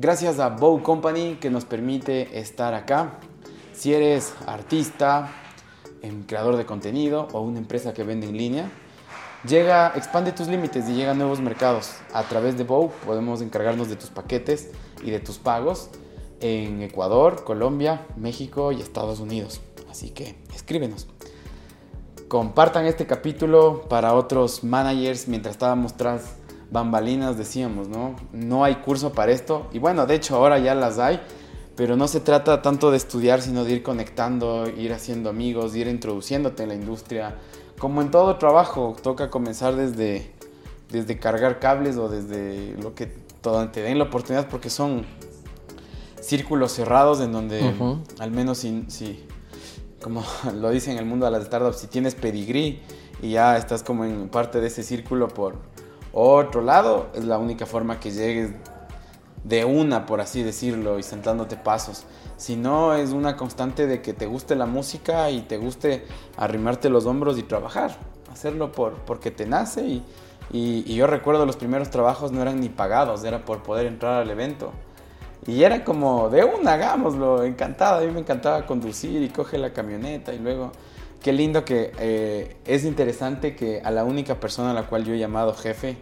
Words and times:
Gracias 0.00 0.38
a 0.38 0.50
Bow 0.50 0.80
Company 0.80 1.38
que 1.40 1.50
nos 1.50 1.64
permite 1.64 2.38
estar 2.38 2.72
acá. 2.72 3.18
Si 3.72 3.92
eres 3.92 4.32
artista, 4.46 5.28
em, 6.02 6.22
creador 6.22 6.56
de 6.56 6.64
contenido 6.64 7.26
o 7.32 7.40
una 7.40 7.58
empresa 7.58 7.92
que 7.92 8.04
vende 8.04 8.28
en 8.28 8.36
línea, 8.36 8.70
llega, 9.44 9.92
expande 9.96 10.30
tus 10.30 10.46
límites 10.46 10.88
y 10.88 10.94
llega 10.94 11.10
a 11.10 11.14
nuevos 11.14 11.40
mercados. 11.40 11.96
A 12.12 12.22
través 12.22 12.56
de 12.56 12.62
Bow 12.62 12.92
podemos 13.04 13.42
encargarnos 13.42 13.88
de 13.88 13.96
tus 13.96 14.10
paquetes 14.10 14.70
y 15.02 15.10
de 15.10 15.18
tus 15.18 15.38
pagos 15.38 15.90
en 16.40 16.80
Ecuador, 16.80 17.42
Colombia, 17.42 18.06
México 18.16 18.70
y 18.70 18.80
Estados 18.80 19.18
Unidos. 19.18 19.60
Así 19.90 20.10
que 20.10 20.36
escríbenos. 20.54 21.08
Compartan 22.28 22.86
este 22.86 23.04
capítulo 23.04 23.82
para 23.88 24.14
otros 24.14 24.62
managers 24.62 25.26
mientras 25.26 25.56
estábamos 25.56 25.96
tras 25.96 26.36
bambalinas 26.70 27.38
decíamos, 27.38 27.88
¿no? 27.88 28.16
No 28.32 28.64
hay 28.64 28.76
curso 28.76 29.12
para 29.12 29.32
esto. 29.32 29.68
Y 29.72 29.78
bueno, 29.78 30.06
de 30.06 30.14
hecho 30.14 30.36
ahora 30.36 30.58
ya 30.58 30.74
las 30.74 30.98
hay, 30.98 31.20
pero 31.76 31.96
no 31.96 32.08
se 32.08 32.20
trata 32.20 32.62
tanto 32.62 32.90
de 32.90 32.96
estudiar, 32.96 33.40
sino 33.40 33.64
de 33.64 33.72
ir 33.72 33.82
conectando, 33.82 34.68
ir 34.68 34.92
haciendo 34.92 35.30
amigos, 35.30 35.74
ir 35.76 35.86
introduciéndote 35.86 36.62
en 36.62 36.68
la 36.70 36.74
industria. 36.74 37.36
Como 37.78 38.02
en 38.02 38.10
todo 38.10 38.36
trabajo, 38.36 38.96
toca 39.02 39.30
comenzar 39.30 39.76
desde, 39.76 40.32
desde 40.90 41.18
cargar 41.18 41.60
cables 41.60 41.96
o 41.96 42.08
desde 42.08 42.74
lo 42.82 42.94
que 42.94 43.06
te 43.72 43.82
den 43.82 43.98
la 43.98 44.04
oportunidad, 44.04 44.48
porque 44.48 44.68
son 44.68 45.06
círculos 46.20 46.72
cerrados 46.72 47.20
en 47.20 47.32
donde 47.32 47.72
al 48.18 48.30
menos 48.30 48.58
si, 48.58 48.84
si, 48.88 49.24
como 50.02 50.22
lo 50.54 50.70
dice 50.70 50.90
en 50.92 50.98
el 50.98 51.06
mundo 51.06 51.26
de 51.26 51.32
las 51.32 51.44
startups, 51.44 51.78
si 51.78 51.86
tienes 51.86 52.14
pedigrí 52.14 52.82
y 53.22 53.30
ya 53.30 53.56
estás 53.56 53.82
como 53.82 54.04
en 54.04 54.28
parte 54.28 54.60
de 54.60 54.66
ese 54.66 54.82
círculo 54.82 55.28
por 55.28 55.56
otro 56.12 56.62
lado, 56.62 57.08
es 57.14 57.24
la 57.24 57.38
única 57.38 57.66
forma 57.66 58.00
que 58.00 58.10
llegues 58.10 58.50
de 59.44 59.64
una, 59.64 60.06
por 60.06 60.20
así 60.20 60.42
decirlo, 60.42 60.98
y 60.98 61.02
sentándote 61.02 61.56
pasos. 61.56 62.04
Si 62.36 62.56
no, 62.56 62.94
es 62.94 63.10
una 63.10 63.36
constante 63.36 63.86
de 63.86 64.00
que 64.00 64.12
te 64.12 64.26
guste 64.26 64.54
la 64.54 64.66
música 64.66 65.30
y 65.30 65.40
te 65.42 65.56
guste 65.56 66.04
arrimarte 66.36 66.88
los 66.88 67.06
hombros 67.06 67.38
y 67.38 67.42
trabajar. 67.42 67.96
Hacerlo 68.32 68.72
por, 68.72 68.94
porque 68.94 69.30
te 69.30 69.46
nace 69.46 70.02
y, 70.52 70.94
yo 70.94 71.06
recuerdo 71.06 71.44
los 71.44 71.56
primeros 71.56 71.90
trabajos 71.90 72.32
no 72.32 72.40
eran 72.40 72.60
ni 72.60 72.68
pagados, 72.68 73.24
era 73.24 73.44
por 73.44 73.62
poder 73.62 73.86
entrar 73.86 74.22
al 74.22 74.30
evento. 74.30 74.72
Y 75.46 75.62
era 75.62 75.84
como, 75.84 76.28
de 76.30 76.44
una, 76.44 76.74
hagámoslo, 76.74 77.44
encantado. 77.44 77.98
A 77.98 78.00
mí 78.02 78.12
me 78.12 78.20
encantaba 78.20 78.66
conducir 78.66 79.22
y 79.22 79.28
coge 79.30 79.58
la 79.58 79.72
camioneta 79.72 80.32
y 80.32 80.38
luego, 80.38 80.72
qué 81.22 81.32
lindo 81.32 81.64
que 81.64 81.92
eh, 81.98 82.56
es 82.64 82.84
interesante 82.84 83.56
que 83.56 83.80
a 83.84 83.90
la 83.90 84.04
única 84.04 84.40
persona 84.40 84.70
a 84.70 84.74
la 84.74 84.84
cual 84.84 85.04
yo 85.04 85.14
he 85.14 85.18
llamado 85.18 85.54
jefe 85.54 85.96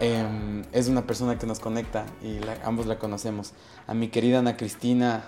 em, 0.00 0.62
es 0.72 0.88
una 0.88 1.02
persona 1.02 1.38
que 1.38 1.46
nos 1.46 1.60
conecta 1.60 2.04
y 2.22 2.38
ambos 2.64 2.86
la 2.86 2.98
conocemos. 2.98 3.52
A 3.86 3.94
mi 3.94 4.08
querida 4.08 4.40
Ana 4.40 4.56
Cristina 4.56 5.24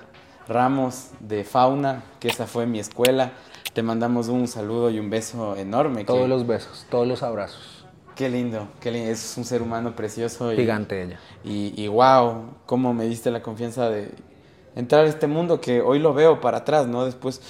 Ramos 0.49 1.11
de 1.21 1.45
Fauna, 1.45 2.03
que 2.21 2.29
esa 2.29 2.47
fue 2.47 2.67
mi 2.67 2.79
escuela. 2.79 3.33
Te 3.73 3.83
mandamos 3.83 4.29
un 4.29 4.49
saludo 4.49 4.91
y 4.91 4.99
un 4.99 5.09
beso 5.09 5.57
enorme. 5.57 6.05
Todos 6.05 6.29
los 6.29 6.47
besos, 6.47 6.87
todos 6.91 7.07
los 7.07 7.23
abrazos. 7.23 7.87
Qué 8.17 8.29
lindo, 8.29 8.69
qué 8.81 8.91
lindo. 8.91 9.11
Es 9.11 9.37
un 9.39 9.45
ser 9.45 9.63
humano 9.63 9.97
precioso. 9.97 10.53
Y, 10.53 10.57
Gigante 10.57 11.03
ella. 11.03 11.19
Y, 11.45 11.73
y, 11.81 11.89
wow, 11.89 12.51
cómo 12.67 12.93
me 12.93 13.07
diste 13.07 13.31
la 13.31 13.41
confianza 13.41 13.89
de 13.89 14.11
entrar 14.75 15.05
a 15.05 15.09
este 15.09 15.27
mundo 15.27 15.61
que 15.61 15.81
hoy 15.81 15.99
lo 15.99 16.13
veo 16.13 16.41
para 16.41 16.59
atrás, 16.59 16.87
¿no? 16.87 17.05
Después 17.05 17.41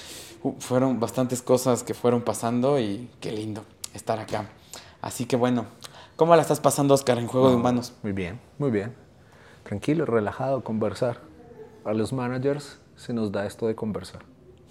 fueron 0.59 1.01
bastantes 1.01 1.43
cosas 1.43 1.83
que 1.83 1.95
fueron 1.95 2.23
pasando 2.23 2.79
y 2.79 3.09
qué 3.21 3.33
lindo 3.33 3.65
estar 3.95 4.19
acá. 4.19 4.49
Así 5.01 5.27
que 5.27 5.37
bueno, 5.37 5.67
¿cómo 6.17 6.35
la 6.37 6.43
estás 6.43 6.61
pasando, 6.61 6.95
Oscar, 6.95 7.19
en 7.19 7.27
Juego 7.27 7.51
de 7.51 7.57
Humanos? 7.57 7.93
Muy 8.03 8.13
bien, 8.13 8.41
muy 8.59 8.71
bien. 8.71 8.95
Tranquilo, 9.65 10.05
relajado, 10.07 10.65
conversar. 10.65 11.21
A 11.85 11.93
los 11.93 12.13
managers 12.13 12.79
se 12.97 13.13
nos 13.13 13.33
da 13.33 13.47
esto 13.47 13.67
de 13.67 13.75
conversar. 13.75 14.23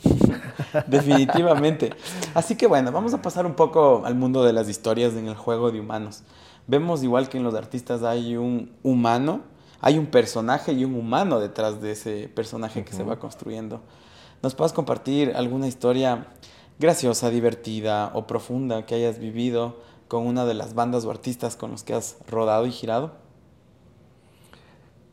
Definitivamente. 0.88 1.94
Así 2.34 2.56
que 2.56 2.68
bueno, 2.68 2.92
vamos 2.92 3.14
a 3.14 3.22
pasar 3.22 3.46
un 3.46 3.56
poco 3.56 4.04
al 4.06 4.16
mundo 4.16 4.44
de 4.44 4.54
las 4.54 4.70
historias 4.70 5.14
en 5.14 5.28
el 5.28 5.36
juego 5.36 5.72
de 5.72 5.80
humanos. 5.80 6.24
Vemos 6.68 7.04
igual 7.04 7.30
que 7.30 7.38
en 7.38 7.44
los 7.44 7.56
artistas 7.56 8.04
hay 8.04 8.38
un 8.38 8.72
humano, 8.84 9.42
hay 9.82 9.98
un 9.98 10.06
personaje 10.06 10.74
y 10.74 10.86
un 10.86 10.96
humano 10.96 11.40
detrás 11.40 11.82
de 11.82 11.92
ese 11.92 12.30
personaje 12.34 12.86
que 12.86 12.94
se 12.94 13.04
va 13.04 13.20
construyendo. 13.20 13.82
¿Nos 14.42 14.56
puedes 14.56 14.74
compartir 14.74 15.34
alguna 15.36 15.68
historia 15.68 16.28
graciosa, 16.80 17.30
divertida 17.30 18.12
o 18.16 18.26
profunda 18.26 18.86
que 18.88 18.96
hayas 18.96 19.20
vivido 19.20 19.78
con 20.08 20.26
una 20.26 20.46
de 20.46 20.56
las 20.56 20.74
bandas 20.74 21.06
o 21.06 21.12
artistas 21.12 21.56
con 21.56 21.72
los 21.72 21.84
que 21.84 21.94
has 21.94 22.18
rodado 22.28 22.66
y 22.66 22.72
girado? 22.72 23.12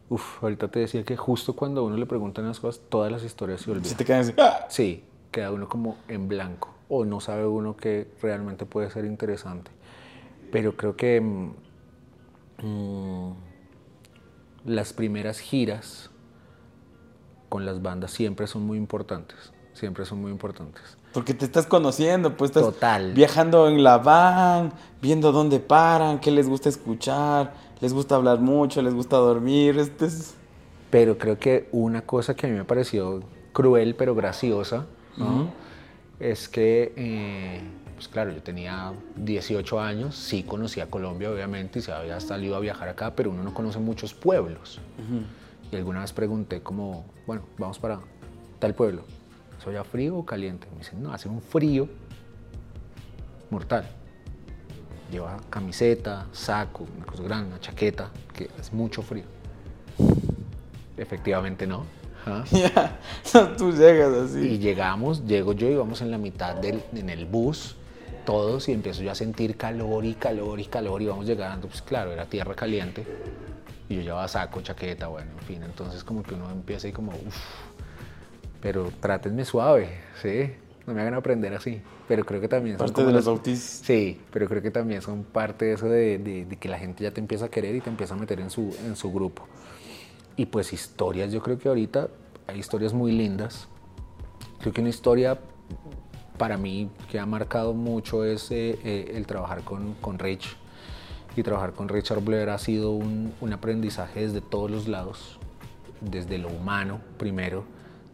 Uf, 0.09 0.43
ahorita 0.43 0.69
te 0.69 0.81
decía 0.81 1.05
que 1.05 1.19
justo 1.19 1.55
cuando 1.55 1.83
a 1.83 1.85
uno 1.85 1.99
le 1.99 2.07
preguntan 2.07 2.47
las 2.47 2.59
cosas, 2.59 2.81
todas 2.89 3.13
las 3.13 3.23
historias 3.23 3.61
se 3.61 3.71
olvidan. 3.71 3.97
te 3.97 4.05
quedan 4.07 4.21
así. 4.21 4.33
¡ah! 4.39 4.67
Sí, 4.71 5.05
queda 5.31 5.53
uno 5.53 5.69
como 5.69 5.99
en 6.09 6.27
blanco 6.29 6.71
o 6.89 7.05
no 7.05 7.21
sabe 7.21 7.47
uno 7.47 7.77
que 7.77 8.11
realmente 8.23 8.65
puede 8.65 8.91
ser 8.91 9.05
interesante. 9.05 9.71
Pero 10.51 10.75
creo 10.75 10.97
que 10.97 11.21
mm, 11.21 11.53
mm, 12.63 13.33
las 14.65 14.95
primeras 14.95 15.39
giras 15.39 16.08
con 17.49 17.65
las 17.67 17.83
bandas 17.83 18.11
siempre 18.11 18.47
son 18.47 18.63
muy 18.63 18.79
importantes, 18.79 19.53
siempre 19.73 20.05
son 20.05 20.21
muy 20.21 20.31
importantes. 20.31 20.83
Porque 21.13 21.35
te 21.35 21.45
estás 21.45 21.67
conociendo, 21.67 22.37
pues 22.37 22.51
estás 22.51 22.65
Total. 22.65 23.13
viajando 23.13 23.69
en 23.69 23.83
la 23.83 23.99
van, 23.99 24.73
viendo 25.01 25.33
dónde 25.33 25.59
paran, 25.59 26.21
qué 26.21 26.31
les 26.31 26.49
gusta 26.49 26.69
escuchar, 26.69 27.55
les 27.81 27.93
gusta 27.93 28.17
hablar 28.17 28.41
mucho, 28.41 28.83
les 28.83 28.95
gusta 28.95 29.17
dormir. 29.17 29.79
Este 29.79 30.07
es... 30.07 30.35
Pero 30.91 31.19
creo 31.19 31.39
que 31.39 31.69
una 31.73 32.03
cosa 32.03 32.35
que 32.35 32.47
a 32.47 32.51
mí 32.51 32.57
me 32.57 32.65
pareció 32.65 33.23
cruel 33.53 33.95
pero 33.97 34.15
graciosa 34.15 34.87
es 36.21 36.49
que, 36.49 36.93
eh, 36.97 37.61
pues 37.95 38.09
claro, 38.09 38.31
yo 38.31 38.43
tenía 38.43 38.93
18 39.17 39.81
años, 39.81 40.15
sí 40.15 40.45
conocía 40.45 40.89
Colombia 40.89 41.31
obviamente 41.31 41.81
y 41.81 41.83
se 41.83 41.93
había 41.93 42.21
salido 42.21 42.57
a 42.57 42.61
viajar 42.61 42.89
acá, 42.89 43.15
pero 43.17 43.31
uno 43.31 43.43
no 43.43 43.53
conoce 43.53 43.79
muchos 43.81 44.15
pueblos. 44.15 44.81
Y 45.71 45.77
alguna 45.77 46.01
vez 46.01 46.13
pregunté 46.13 46.63
como, 46.63 47.05
bueno, 47.27 47.43
vamos 47.59 47.79
para 47.79 48.01
tal 48.59 48.75
pueblo, 48.75 49.05
¿soy 49.63 49.75
ya 49.75 49.85
frío 49.85 50.17
o 50.17 50.25
caliente? 50.25 50.67
Me 50.73 50.79
dicen, 50.79 51.03
no, 51.03 51.13
hace 51.13 51.29
un 51.29 51.43
frío 51.43 51.89
mortal. 53.51 53.89
Lleva 55.11 55.39
camiseta, 55.49 56.27
saco, 56.33 56.87
una 56.97 57.07
cosa 57.07 57.23
grande, 57.23 57.49
una 57.49 57.61
chaqueta, 57.61 58.11
que 58.35 58.51
es 58.59 58.73
mucho 58.73 59.03
frío. 59.03 59.25
Efectivamente 60.97 61.67
no 61.67 61.99
Ya, 62.53 62.99
tú 63.57 63.73
llegas 63.73 64.13
así. 64.13 64.41
Y 64.41 64.59
llegamos, 64.59 65.25
llego 65.27 65.53
yo 65.53 65.69
y 65.69 65.77
vamos 65.77 66.01
en 66.03 66.11
la 66.11 66.19
mitad 66.19 66.55
del, 66.57 66.83
en 66.95 67.11
el 67.11 67.27
bus, 67.27 67.77
todos, 68.25 68.69
y 68.69 68.73
empiezo 68.73 69.03
yo 69.03 69.11
a 69.11 69.15
sentir 69.15 69.57
calor 69.57 70.05
y 70.05 70.15
calor 70.15 70.61
y 70.61 70.67
calor, 70.67 71.03
y 71.03 71.07
vamos 71.07 71.27
llegando, 71.27 71.69
pues 71.69 71.83
claro, 71.83 72.13
era 72.13 72.27
tierra 72.27 72.55
caliente, 72.55 73.07
y 73.89 73.97
yo 73.97 74.03
llevaba 74.03 74.29
saco, 74.29 74.61
chaqueta, 74.61 75.09
bueno, 75.09 75.31
en 75.39 75.47
fin, 75.47 75.63
entonces 75.63 76.05
como 76.05 76.23
que 76.23 76.35
uno 76.35 76.51
empieza 76.51 76.89
y 76.89 76.93
como, 76.93 77.13
uff, 77.13 77.37
pero 78.61 78.91
trátenme 79.01 79.45
suave, 79.45 80.01
¿sí? 80.21 80.53
No 80.87 80.95
me 80.95 81.03
hagan 81.03 81.15
aprender 81.15 81.53
así, 81.55 81.81
pero 82.07 82.25
creo 82.25 82.41
que 82.41 82.49
también 82.49 82.77
parte 82.77 83.05
de 83.05 83.13
los 83.13 83.27
autistas. 83.27 83.87
Sí, 83.87 84.21
pero 84.33 84.49
creo 84.49 84.63
que 84.63 84.71
también 84.71 85.03
son 85.03 85.25
parte 85.25 85.67
de 85.67 85.73
eso 85.75 85.87
de, 85.87 86.19
de, 86.19 86.57
que 86.57 86.69
la 86.69 86.79
gente 86.79 87.05
ya 87.05 87.11
te 87.11 87.21
empieza 87.21 87.47
a 87.47 87.49
querer 87.51 87.75
y 87.75 87.81
te 87.81 87.91
empieza 87.91 88.15
a 88.15 88.17
meter 88.17 88.41
en 88.41 88.51
su, 88.51 88.75
en 88.85 88.97
su 88.97 89.13
grupo. 89.13 89.47
Y 90.37 90.47
pues 90.47 90.73
historias, 90.73 91.33
yo 91.33 91.43
creo 91.43 91.59
que 91.59 91.69
ahorita 91.69 92.09
hay 92.47 92.59
historias 92.59 92.95
muy 92.95 93.13
lindas. 93.13 93.69
Creo 94.61 94.73
que 94.73 94.81
una 94.81 94.91
historia 94.91 95.39
para 96.39 96.57
mí 96.57 96.91
que 97.11 97.19
ha 97.19 97.27
marcado 97.27 97.75
mucho 97.75 98.25
es 98.25 98.51
eh, 98.51 98.79
eh, 98.85 99.13
el 99.15 99.27
trabajar 99.27 99.63
con, 99.63 99.95
con, 99.95 100.19
Rich. 100.19 100.57
Y 101.39 101.45
trabajar 101.45 101.73
con 101.73 101.89
Richard 101.89 102.21
Blair 102.21 102.49
ha 102.49 102.59
sido 102.59 102.91
un, 102.91 103.33
un 103.41 103.53
aprendizaje 103.53 104.23
desde 104.23 104.41
todos 104.41 104.69
los 104.73 104.89
lados, 104.89 105.39
desde 106.01 106.37
lo 106.37 106.49
humano 106.49 106.99
primero, 107.17 107.63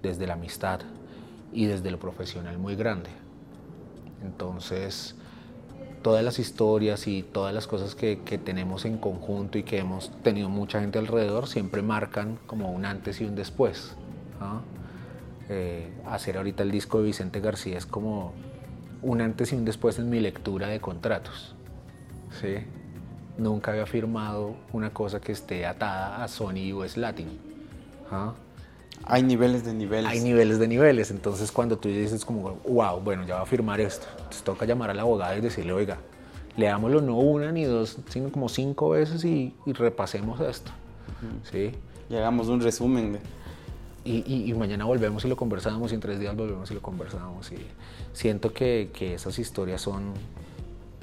desde 0.02 0.26
la 0.26 0.34
amistad 0.34 0.81
y 1.50 1.64
desde 1.64 1.90
lo 1.90 1.98
profesional 1.98 2.58
muy 2.58 2.76
grande. 2.76 3.08
Entonces, 4.22 5.14
todas 6.02 6.22
las 6.22 6.38
historias 6.38 7.06
y 7.06 7.22
todas 7.22 7.54
las 7.54 7.66
cosas 7.66 7.94
que, 7.94 8.16
tenemos 8.44 8.84
en 8.84 8.98
conjunto 8.98 9.56
y 9.56 9.62
que 9.62 9.78
hemos 9.78 10.10
tenido 10.22 10.50
mucha 10.50 10.82
gente 10.82 10.98
alrededor 10.98 11.46
siempre 11.46 11.81
marcan 11.81 12.38
como 12.46 12.72
un 12.72 12.84
antes 12.84 13.22
y 13.22 13.25
un 13.25 13.34
después. 13.34 13.96
Eh, 15.48 15.90
hacer 16.04 16.37
ahorita 16.37 16.62
el 16.62 16.70
disco 16.70 16.98
de 16.98 17.04
Vicente 17.04 17.40
García 17.40 17.78
es 17.78 17.87
como 17.87 18.34
un 19.00 19.22
antes 19.22 19.54
y 19.54 19.56
un 19.56 19.64
después 19.64 19.98
en 19.98 20.10
mi 20.10 20.20
lectura 20.20 20.69
de 20.69 20.78
contratos. 20.78 21.54
¿sí? 22.38 22.66
Nunca 23.36 23.72
había 23.72 23.86
firmado 23.86 24.54
una 24.72 24.90
cosa 24.90 25.20
que 25.20 25.32
esté 25.32 25.66
atada 25.66 26.22
a 26.22 26.28
Sony 26.28 26.72
US 26.72 26.96
Latin. 26.96 27.28
Hay 29.04 29.22
niveles 29.22 29.64
de 29.64 29.75
niveles. 29.75 30.10
Hay 30.10 30.20
niveles 30.20 30.58
de 30.58 30.69
niveles. 30.69 31.10
Entonces, 31.10 31.50
cuando 31.50 31.76
tú 31.76 31.88
dices, 31.88 32.25
como, 32.25 32.58
wow, 32.66 33.00
bueno, 33.00 33.26
ya 33.26 33.36
va 33.36 33.42
a 33.42 33.46
firmar 33.46 33.81
esto, 33.81 34.06
entonces 34.16 34.42
toca 34.42 34.64
llamar 34.64 34.90
al 34.90 35.00
abogado 35.00 35.36
y 35.36 35.40
decirle, 35.40 35.72
oiga, 35.72 35.98
leámoslo 36.56 37.00
no 37.00 37.16
una 37.19 37.52
ni 37.52 37.64
dos, 37.64 37.98
sino 38.08 38.31
como 38.31 38.48
cinco 38.48 38.90
veces 38.90 39.25
y, 39.25 39.54
repasemos 39.66 40.40
esto. 40.40 40.70
¿sí? 41.50 41.72
Y 42.08 42.16
hagamos 42.16 42.48
un 42.48 42.60
resumen 42.60 43.14
de... 43.14 43.20
Y, 44.06 44.50
y, 44.50 44.52
mañana 44.52 44.84
volvemos 44.84 45.25
y 45.25 45.28
lo 45.28 45.36
conversamos 45.36 45.90
y 45.90 45.94
en 45.94 46.00
tres 46.00 46.20
días 46.20 46.36
volvemos 46.36 46.70
y 46.70 46.75
lo 46.75 46.82
conversamos. 46.82 47.50
Y 47.52 47.56
siento 48.12 48.52
que, 48.52 48.90
que 48.92 49.14
esas 49.14 49.38
historias 49.38 49.81
son, 49.81 50.12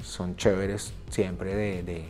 son 0.04 0.36
chéveres 0.36 0.92
siempre 1.10 1.52
de, 1.56 1.82
de, 1.82 2.04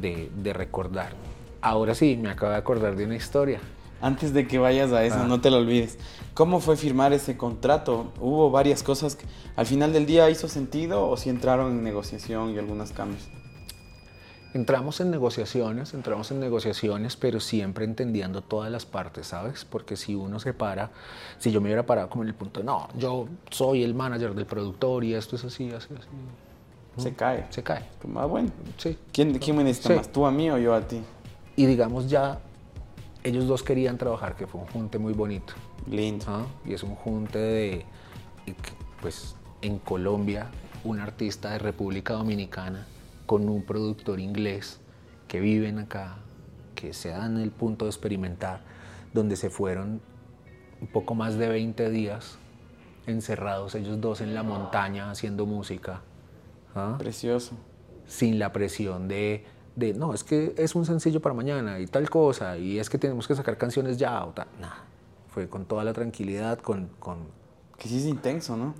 de, 0.00 0.30
de 0.36 0.52
recordar. 0.52 1.12
Ahora 1.60 1.94
sí, 1.94 2.18
me 2.20 2.30
acabo 2.30 2.52
de 2.52 2.58
acordar 2.58 2.94
de 2.96 3.04
una 3.06 3.16
historia. 3.16 3.60
Antes 4.02 4.34
de 4.34 4.46
que 4.46 4.58
vayas 4.58 4.92
a 4.92 5.02
eso, 5.04 5.16
Ah. 5.20 5.26
no 5.26 5.40
te 5.40 5.50
lo 5.50 5.56
olvides. 5.58 5.98
¿Cómo 6.34 6.60
fue 6.60 6.76
firmar 6.76 7.12
ese 7.14 7.36
contrato? 7.38 8.12
¿Hubo 8.20 8.50
varias 8.50 8.82
cosas 8.82 9.16
que 9.16 9.24
al 9.56 9.64
final 9.64 9.92
del 9.94 10.04
día 10.04 10.28
hizo 10.28 10.46
sentido 10.48 11.08
o 11.08 11.16
si 11.16 11.30
entraron 11.30 11.72
en 11.72 11.82
negociación 11.84 12.50
y 12.50 12.58
algunos 12.58 12.92
cambios? 12.92 13.22
Entramos 14.52 15.00
en 15.00 15.10
negociaciones, 15.10 15.94
entramos 15.94 16.30
en 16.30 16.38
negociaciones, 16.38 17.16
pero 17.16 17.40
siempre 17.40 17.84
entendiendo 17.84 18.40
todas 18.40 18.70
las 18.70 18.86
partes, 18.86 19.26
¿sabes? 19.28 19.64
Porque 19.64 19.96
si 19.96 20.14
uno 20.14 20.38
se 20.38 20.52
para, 20.54 20.90
si 21.38 21.50
yo 21.50 21.60
me 21.60 21.66
hubiera 21.68 21.86
parado 21.86 22.08
como 22.08 22.22
en 22.22 22.28
el 22.28 22.34
punto, 22.36 22.62
no, 22.62 22.88
yo 22.96 23.26
soy 23.50 23.82
el 23.82 23.94
manager 23.94 24.32
del 24.34 24.46
productor 24.46 25.02
y 25.02 25.14
esto 25.14 25.34
es 25.34 25.44
así, 25.44 25.70
así, 25.72 25.88
así, 25.98 26.06
Se 26.96 27.14
cae. 27.14 27.46
se 27.50 27.62
cae. 27.62 27.84
Como, 28.00 28.20
ah, 28.20 28.26
bueno. 28.26 28.50
Sí. 28.78 28.96
¿Quién, 29.12 29.38
quién 29.38 29.56
me 29.56 29.64
necesita 29.64 29.88
Sí. 29.90 29.94
más? 29.96 30.08
¿Tú 30.12 30.26
a 30.26 30.30
mí 30.30 30.50
o 30.50 30.58
yo 30.58 30.74
a 30.74 30.80
ti? 30.82 31.00
Y 31.56 31.66
digamos 31.66 32.08
ya, 32.08 32.40
ellos 33.22 33.46
dos 33.46 33.62
querían 33.62 33.98
trabajar, 33.98 34.36
que 34.36 34.46
fue 34.46 34.60
un 34.60 34.66
junte 34.68 34.98
muy 34.98 35.12
bonito. 35.12 35.54
Lindo. 35.88 36.24
¿ah? 36.28 36.46
Y 36.64 36.74
es 36.74 36.82
un 36.82 36.94
junte 36.94 37.38
de, 37.38 37.86
pues, 39.00 39.36
en 39.62 39.78
Colombia, 39.78 40.48
un 40.84 41.00
artista 41.00 41.50
de 41.50 41.58
República 41.58 42.14
Dominicana 42.14 42.86
con 43.26 43.48
un 43.48 43.64
productor 43.64 44.20
inglés 44.20 44.80
que 45.28 45.40
viven 45.40 45.78
acá, 45.78 46.16
que 46.74 46.92
se 46.92 47.08
dan 47.10 47.38
el 47.38 47.50
punto 47.50 47.86
de 47.86 47.90
experimentar, 47.90 48.60
donde 49.14 49.36
se 49.36 49.48
fueron 49.48 50.00
un 50.80 50.86
poco 50.88 51.14
más 51.14 51.36
de 51.38 51.48
20 51.48 51.88
días 51.90 52.38
encerrados 53.06 53.74
ellos 53.74 54.00
dos 54.00 54.20
en 54.20 54.34
la 54.34 54.42
montaña 54.42 55.10
haciendo 55.10 55.46
música, 55.46 56.02
¿ah? 56.74 56.96
Precioso. 56.98 57.54
sin 58.06 58.38
la 58.38 58.52
presión 58.52 59.08
de, 59.08 59.44
de, 59.76 59.94
no, 59.94 60.14
es 60.14 60.24
que 60.24 60.54
es 60.58 60.74
un 60.74 60.84
sencillo 60.84 61.20
para 61.20 61.34
mañana 61.34 61.80
y 61.80 61.86
tal 61.86 62.08
cosa, 62.10 62.58
y 62.58 62.78
es 62.78 62.90
que 62.90 62.98
tenemos 62.98 63.26
que 63.26 63.34
sacar 63.34 63.56
canciones 63.58 63.96
ya 63.96 64.24
o 64.24 64.30
tal. 64.30 64.48
Nada, 64.60 64.84
fue 65.28 65.48
con 65.48 65.64
toda 65.64 65.84
la 65.84 65.92
tranquilidad, 65.92 66.58
con, 66.58 66.88
con 66.98 67.18
Que 67.78 67.88
sí 67.88 67.98
es 67.98 68.04
intenso, 68.04 68.56
¿no? 68.56 68.74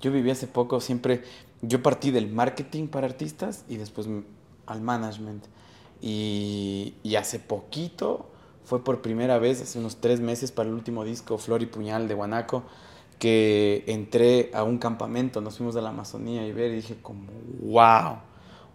Yo 0.00 0.12
viví 0.12 0.30
hace 0.30 0.46
poco 0.46 0.80
siempre, 0.80 1.22
yo 1.60 1.82
partí 1.82 2.10
del 2.10 2.30
marketing 2.30 2.86
para 2.86 3.06
artistas 3.06 3.64
y 3.68 3.76
después 3.76 4.08
al 4.66 4.80
management. 4.80 5.44
Y, 6.00 6.94
y 7.02 7.16
hace 7.16 7.40
poquito, 7.40 8.30
fue 8.64 8.84
por 8.84 9.02
primera 9.02 9.38
vez, 9.38 9.60
hace 9.60 9.80
unos 9.80 9.96
tres 9.96 10.20
meses 10.20 10.52
para 10.52 10.68
el 10.68 10.74
último 10.74 11.04
disco, 11.04 11.38
Flor 11.38 11.62
y 11.62 11.66
Puñal 11.66 12.06
de 12.06 12.14
Guanaco, 12.14 12.62
que 13.18 13.84
entré 13.86 14.50
a 14.54 14.62
un 14.62 14.78
campamento, 14.78 15.40
nos 15.40 15.56
fuimos 15.56 15.74
a 15.76 15.80
la 15.80 15.88
Amazonía 15.90 16.46
y 16.46 16.52
ver 16.52 16.72
y 16.72 16.76
dije 16.76 16.96
como, 17.02 17.24
wow. 17.62 18.18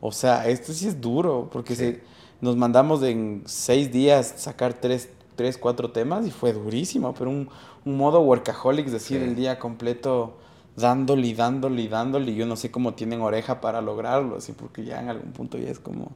O 0.02 0.12
sea, 0.12 0.48
esto 0.50 0.74
sí 0.74 0.88
es 0.88 1.00
duro, 1.00 1.50
porque 1.52 1.76
se, 1.76 2.02
nos 2.42 2.58
mandamos 2.58 3.02
en 3.04 3.44
seis 3.46 3.92
días 3.92 4.34
sacar 4.38 4.74
tres, 4.74 5.10
tres, 5.36 5.58
cuatro 5.58 5.92
temas 5.92 6.28
y 6.28 6.32
fue 6.32 6.52
durísimo, 6.52 7.14
pero 7.14 7.30
un, 7.30 7.48
un 7.86 7.98
modo 7.98 8.20
workaholics, 8.22 8.92
decir, 8.92 9.20
Sí. 9.20 9.24
el 9.24 9.36
día 9.36 9.60
completo 9.60 10.38
dándole 10.76 11.28
y 11.28 11.34
dándole 11.36 11.82
y 11.84 11.88
dándole, 11.88 12.32
y 12.32 12.36
yo 12.36 12.46
no 12.46 12.56
sé 12.56 12.70
cómo 12.72 12.96
tienen 12.96 13.22
oreja 13.22 13.62
para 13.62 13.80
lograrlo, 13.82 14.38
así, 14.38 14.52
porque 14.52 14.84
ya 14.84 15.00
en 15.02 15.08
algún 15.10 15.32
punto 15.32 15.58
ya 15.58 15.70
es 15.70 15.80
como, 15.80 16.12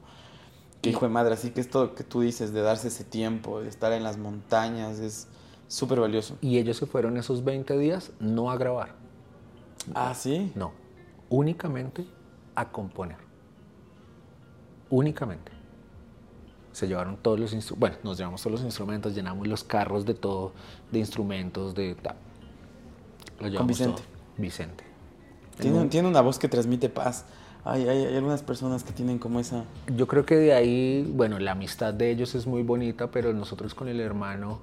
que 0.81 0.89
hijo 0.89 1.05
de 1.05 1.11
madre, 1.11 1.33
así 1.35 1.51
que 1.51 1.61
esto 1.61 1.95
que 1.95 2.03
tú 2.03 2.21
dices 2.21 2.51
de 2.53 2.61
darse 2.61 2.89
ese 2.89 3.03
tiempo, 3.03 3.61
de 3.61 3.69
estar 3.69 3.93
en 3.93 4.03
las 4.03 4.17
montañas, 4.17 4.99
es 4.99 5.27
súper 5.67 5.99
valioso. 5.99 6.37
Y 6.41 6.57
ellos 6.57 6.77
se 6.77 6.85
fueron 6.85 7.17
esos 7.17 7.43
20 7.43 7.77
días 7.77 8.11
no 8.19 8.51
a 8.51 8.57
grabar, 8.57 8.95
Ah, 9.93 10.13
sí. 10.13 10.51
no, 10.55 10.71
únicamente 11.29 12.05
a 12.55 12.69
componer. 12.71 13.17
Únicamente. 14.89 15.51
Se 16.71 16.87
llevaron 16.87 17.17
todos 17.17 17.39
los 17.39 17.53
instrumentos, 17.53 17.79
bueno, 17.79 17.97
nos 18.03 18.17
llevamos 18.17 18.41
todos 18.41 18.53
los 18.53 18.63
instrumentos, 18.63 19.15
llenamos 19.15 19.47
los 19.47 19.63
carros 19.63 20.05
de 20.05 20.13
todo, 20.13 20.53
de 20.91 20.99
instrumentos, 20.99 21.73
de 21.73 21.95
tal. 21.95 22.15
Llevamos 23.41 23.67
Vicente. 23.67 24.01
todo. 24.01 24.05
Vicente. 24.37 24.83
Tiene, 25.59 25.75
En 25.77 25.83
un- 25.83 25.89
tiene 25.89 26.07
una 26.07 26.21
voz 26.21 26.37
que 26.37 26.47
transmite 26.47 26.87
paz. 26.89 27.25
Hay, 27.65 27.87
hay, 27.89 28.05
hay 28.05 28.15
algunas 28.15 28.43
personas 28.43 28.83
que 28.83 28.93
tienen 28.93 29.17
como 29.17 29.39
esa... 29.39 29.65
Yo 29.95 30.07
creo 30.07 30.25
que 30.25 30.35
de 30.35 30.53
ahí, 30.53 31.11
bueno, 31.15 31.39
la 31.39 31.51
amistad 31.51 31.93
de 31.93 32.11
ellos 32.11 32.35
es 32.35 32.45
muy 32.45 32.61
bonita, 32.63 33.09
pero 33.11 33.33
nosotros 33.33 33.73
con 33.73 33.87
el 33.89 33.99
hermano 33.99 34.59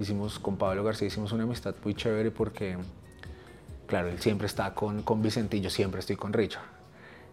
hicimos, 0.00 0.38
con 0.38 0.56
Pablo 0.56 0.84
García, 0.84 1.08
hicimos 1.08 1.32
una 1.32 1.44
amistad 1.44 1.74
muy 1.84 1.94
chévere 1.94 2.30
porque, 2.30 2.76
claro, 3.86 4.08
él 4.08 4.18
siempre 4.20 4.46
está 4.46 4.74
con, 4.74 5.02
con 5.02 5.22
Vicente 5.22 5.56
y 5.56 5.60
yo 5.60 5.70
siempre 5.70 6.00
estoy 6.00 6.16
con 6.16 6.32
Richard. 6.32 6.74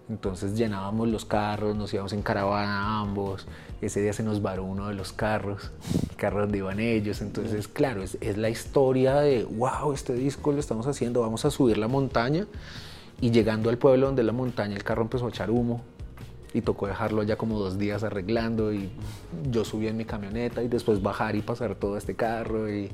Entonces 0.10 0.58
llenábamos 0.58 1.08
los 1.08 1.24
carros, 1.24 1.76
nos 1.76 1.94
íbamos 1.94 2.12
en 2.14 2.22
caravana 2.22 3.00
ambos. 3.00 3.48
Ese 3.82 4.02
día 4.02 4.12
se 4.12 4.24
nos 4.24 4.42
varó 4.42 4.66
uno 4.66 4.90
de 4.90 4.94
los 4.94 5.14
carros, 5.14 5.72
el 6.10 6.16
carro 6.18 6.42
donde 6.42 6.58
iban 6.58 6.80
ellos. 6.80 7.22
Entonces, 7.22 7.68
claro, 7.68 8.04
es, 8.04 8.18
es 8.20 8.38
la 8.38 8.50
historia 8.50 9.16
de, 9.16 9.46
wow, 9.46 9.94
este 9.94 10.14
disco 10.14 10.52
lo 10.52 10.60
estamos 10.60 10.86
haciendo, 10.88 11.22
vamos 11.22 11.46
a 11.46 11.52
subir 11.52 11.78
la 11.78 11.88
montaña. 11.88 12.46
Y 13.22 13.32
llegando 13.32 13.70
al 13.70 13.78
pueblo 13.78 14.08
donde 14.08 14.24
la 14.24 14.34
montaña, 14.34 14.76
el 14.76 14.84
carro 14.84 15.04
empezó 15.04 15.28
a 15.28 15.30
echar 15.30 15.50
humo 15.52 15.82
y 16.54 16.62
tocó 16.62 16.88
dejarlo 16.88 17.24
ya 17.24 17.38
como 17.38 17.60
dos 17.60 17.78
días 17.78 18.04
arreglando 18.04 18.74
y 18.74 18.92
yo 19.50 19.64
subí 19.64 19.88
en 19.88 19.98
mi 19.98 20.06
camioneta 20.06 20.62
y 20.64 20.68
después 20.68 21.02
bajar 21.02 21.36
y 21.36 21.42
pasar 21.42 21.76
todo 21.76 21.98
este 21.98 22.16
carro 22.16 22.70
y 22.70 22.92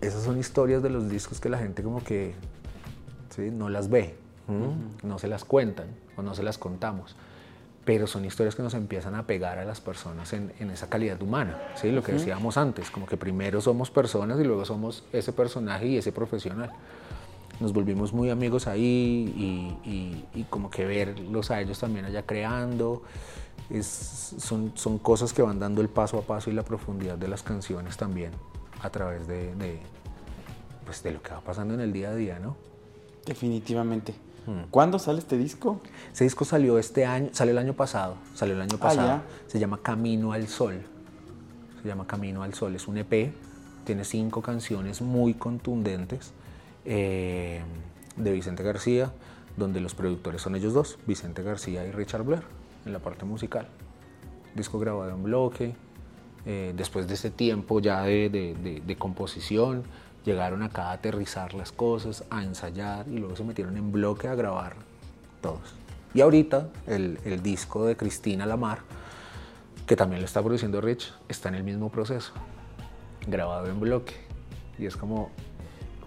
esas 0.00 0.22
son 0.22 0.38
historias 0.38 0.82
de 0.82 0.90
los 0.90 1.08
discos 1.08 1.40
que 1.40 1.48
la 1.48 1.58
gente 1.58 1.82
como 1.82 2.02
que 2.02 2.34
¿sí? 3.30 3.50
no 3.50 3.68
las 3.68 3.88
ve, 3.88 4.16
¿m? 4.48 4.74
no 5.02 5.18
se 5.18 5.28
las 5.28 5.44
cuentan 5.44 5.86
o 6.16 6.22
no 6.22 6.34
se 6.34 6.42
las 6.42 6.58
contamos, 6.58 7.16
pero 7.84 8.06
son 8.06 8.24
historias 8.24 8.54
que 8.54 8.62
nos 8.62 8.74
empiezan 8.74 9.14
a 9.14 9.26
pegar 9.26 9.58
a 9.58 9.64
las 9.64 9.80
personas 9.80 10.32
en, 10.32 10.52
en 10.58 10.70
esa 10.70 10.88
calidad 10.88 11.22
humana, 11.22 11.58
¿sí? 11.76 11.90
lo 11.92 12.02
que 12.02 12.12
decíamos 12.12 12.56
antes, 12.56 12.90
como 12.90 13.06
que 13.06 13.16
primero 13.16 13.60
somos 13.60 13.90
personas 13.90 14.38
y 14.40 14.44
luego 14.44 14.64
somos 14.64 15.04
ese 15.12 15.32
personaje 15.32 15.86
y 15.86 15.98
ese 15.98 16.12
profesional 16.12 16.72
nos 17.60 17.72
volvimos 17.72 18.12
muy 18.12 18.30
amigos 18.30 18.66
ahí 18.66 19.32
y, 19.84 19.88
y- 19.88 20.24
y 20.34 20.42
como 20.44 20.70
que 20.70 20.84
verlos 20.84 21.50
a 21.50 21.60
ellos 21.60 21.78
también 21.78 22.04
allá 22.04 22.22
creando, 22.24 23.02
es- 23.70 24.34
son, 24.38 24.72
son 24.74 24.98
cosas 24.98 25.32
que 25.32 25.42
van 25.42 25.58
dando 25.60 25.80
el 25.80 25.88
paso 25.88 26.18
a 26.18 26.22
paso 26.22 26.50
y 26.50 26.52
la 26.54 26.62
profundidad 26.64 27.16
de 27.16 27.28
las 27.28 27.42
canciones 27.42 27.96
también 27.96 28.32
a 28.82 28.90
través 28.90 29.26
de, 29.28 29.54
de, 29.54 29.80
pues 30.84 31.02
de 31.02 31.12
lo 31.12 31.22
que 31.22 31.30
va 31.32 31.40
pasando 31.40 31.74
en 31.74 31.80
el 31.80 31.92
día 31.92 32.10
a 32.10 32.14
día, 32.14 32.38
¿no? 32.38 32.56
Definitivamente. 33.24 34.14
Hmm. 34.46 34.64
¿Cuándo 34.70 34.98
sale 34.98 35.20
este 35.20 35.38
disco? 35.38 35.80
Ese 36.12 36.24
disco 36.24 36.44
salió 36.44 36.78
este 36.78 37.06
año, 37.06 37.30
salió 37.32 37.52
el 37.52 37.58
año 37.58 37.72
pasado, 37.72 38.16
salió 38.34 38.54
el 38.54 38.60
año 38.60 38.76
Ah, 38.76 38.82
pasado. 38.82 39.22
Se 39.46 39.58
llama 39.58 39.78
Camino 39.82 40.32
al 40.32 40.48
Sol. 40.48 40.82
Se 41.82 41.88
llama 41.88 42.06
Camino 42.06 42.42
al 42.42 42.52
Sol. 42.52 42.74
Es 42.76 42.86
un 42.86 42.98
EP, 42.98 43.32
tiene 43.84 44.04
cinco 44.04 44.42
canciones 44.42 45.00
muy 45.00 45.32
contundentes 45.34 46.32
eh, 46.84 47.62
de 48.16 48.32
Vicente 48.32 48.62
García, 48.62 49.12
donde 49.56 49.80
los 49.80 49.94
productores 49.94 50.42
son 50.42 50.56
ellos 50.56 50.74
dos, 50.74 50.98
Vicente 51.06 51.42
García 51.42 51.86
y 51.86 51.92
Richard 51.92 52.22
Blair, 52.24 52.42
en 52.84 52.92
la 52.92 52.98
parte 52.98 53.24
musical. 53.24 53.68
Disco 54.54 54.78
grabado 54.78 55.10
en 55.10 55.22
bloque. 55.22 55.74
eh, 56.46 56.74
después 56.76 57.08
de 57.08 57.14
ese 57.14 57.30
tiempo 57.30 57.80
ya 57.80 58.02
de, 58.02 58.96
composición, 58.98 59.84
llegaron 60.24 60.62
acá 60.62 60.90
a 60.90 60.92
aterrizar 60.92 61.54
las 61.54 61.72
cosas, 61.72 62.24
a 62.30 62.42
ensayar 62.44 63.08
y 63.08 63.18
luego 63.18 63.36
se 63.36 63.44
metieron 63.44 63.76
en 63.76 63.92
bloque 63.92 64.28
a 64.28 64.34
grabar 64.34 64.74
todos. 65.40 65.74
Y 66.12 66.20
ahorita 66.20 66.68
el, 66.86 67.18
el 67.24 67.42
disco 67.42 67.86
de 67.86 67.96
Cristina 67.96 68.46
Lamar, 68.46 68.80
que 69.86 69.96
también 69.96 70.20
lo 70.20 70.26
está 70.26 70.42
produciendo 70.42 70.80
Rich, 70.80 71.12
está 71.28 71.48
en 71.48 71.56
el 71.56 71.64
mismo 71.64 71.90
proceso, 71.90 72.32
grabado 73.26 73.66
en 73.68 73.80
bloque. 73.80 74.14
Y 74.78 74.86
es 74.86 74.96
como, 74.96 75.30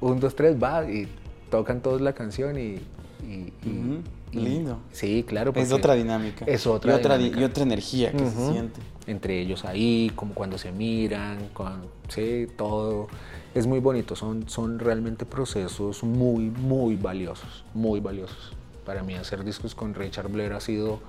un, 0.02 0.20
dos, 0.20 0.36
tres, 0.36 0.62
va, 0.62 0.90
y 0.90 1.08
tocan 1.50 1.82
todos 1.82 2.02
la 2.02 2.14
canción 2.14 2.58
y... 2.58 2.76
y- 3.24 3.54
y- 3.64 3.70
Ujú, 3.70 4.02
y- 4.32 4.40
lindo. 4.40 4.80
Sí, 4.92 5.24
claro. 5.28 5.52
Es 5.56 5.72
otra 5.72 5.94
dinámica. 5.96 6.46
Es 6.46 6.68
otra 6.68 6.92
y 6.92 6.96
otra, 6.96 7.18
di- 7.18 7.24
dinámica. 7.26 7.42
y 7.42 7.44
otra 7.50 7.64
energía 7.64 8.12
que 8.12 8.20
se 8.30 8.52
siente. 8.52 8.82
Entre 9.08 9.40
ellos 9.40 9.64
ahí, 9.66 10.12
como 10.16 10.34
cuando 10.34 10.58
se 10.58 10.72
miran, 10.72 11.50
cuando, 11.54 11.90
sí, 12.10 12.48
todo. 12.58 13.08
Es 13.56 13.66
muy 13.66 13.80
bonito, 13.80 14.16
son, 14.16 14.48
son 14.50 14.80
realmente 14.80 15.26
procesos 15.26 16.04
muy, 16.04 16.50
muy 16.50 16.96
valiosos, 16.96 17.64
muy 17.74 18.00
valiosos. 18.02 18.52
Para 18.86 19.04
mí 19.04 19.16
hacer 19.16 19.44
discos 19.44 19.74
con 19.76 19.94
Richard 19.96 20.30
Blair 20.30 20.54
ha 20.54 20.60
sido, 20.60 21.00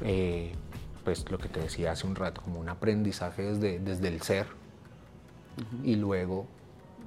eh, 0.00 0.52
pues 1.04 1.30
lo 1.30 1.38
que 1.38 1.48
te 1.48 1.60
decía 1.60 1.92
hace 1.92 2.06
un 2.06 2.16
rato, 2.16 2.40
como 2.42 2.58
un 2.58 2.68
aprendizaje 2.70 3.42
desde, 3.42 3.78
desde 3.78 4.08
el 4.08 4.20
ser 4.22 4.46
y 5.84 5.96
luego 5.96 6.46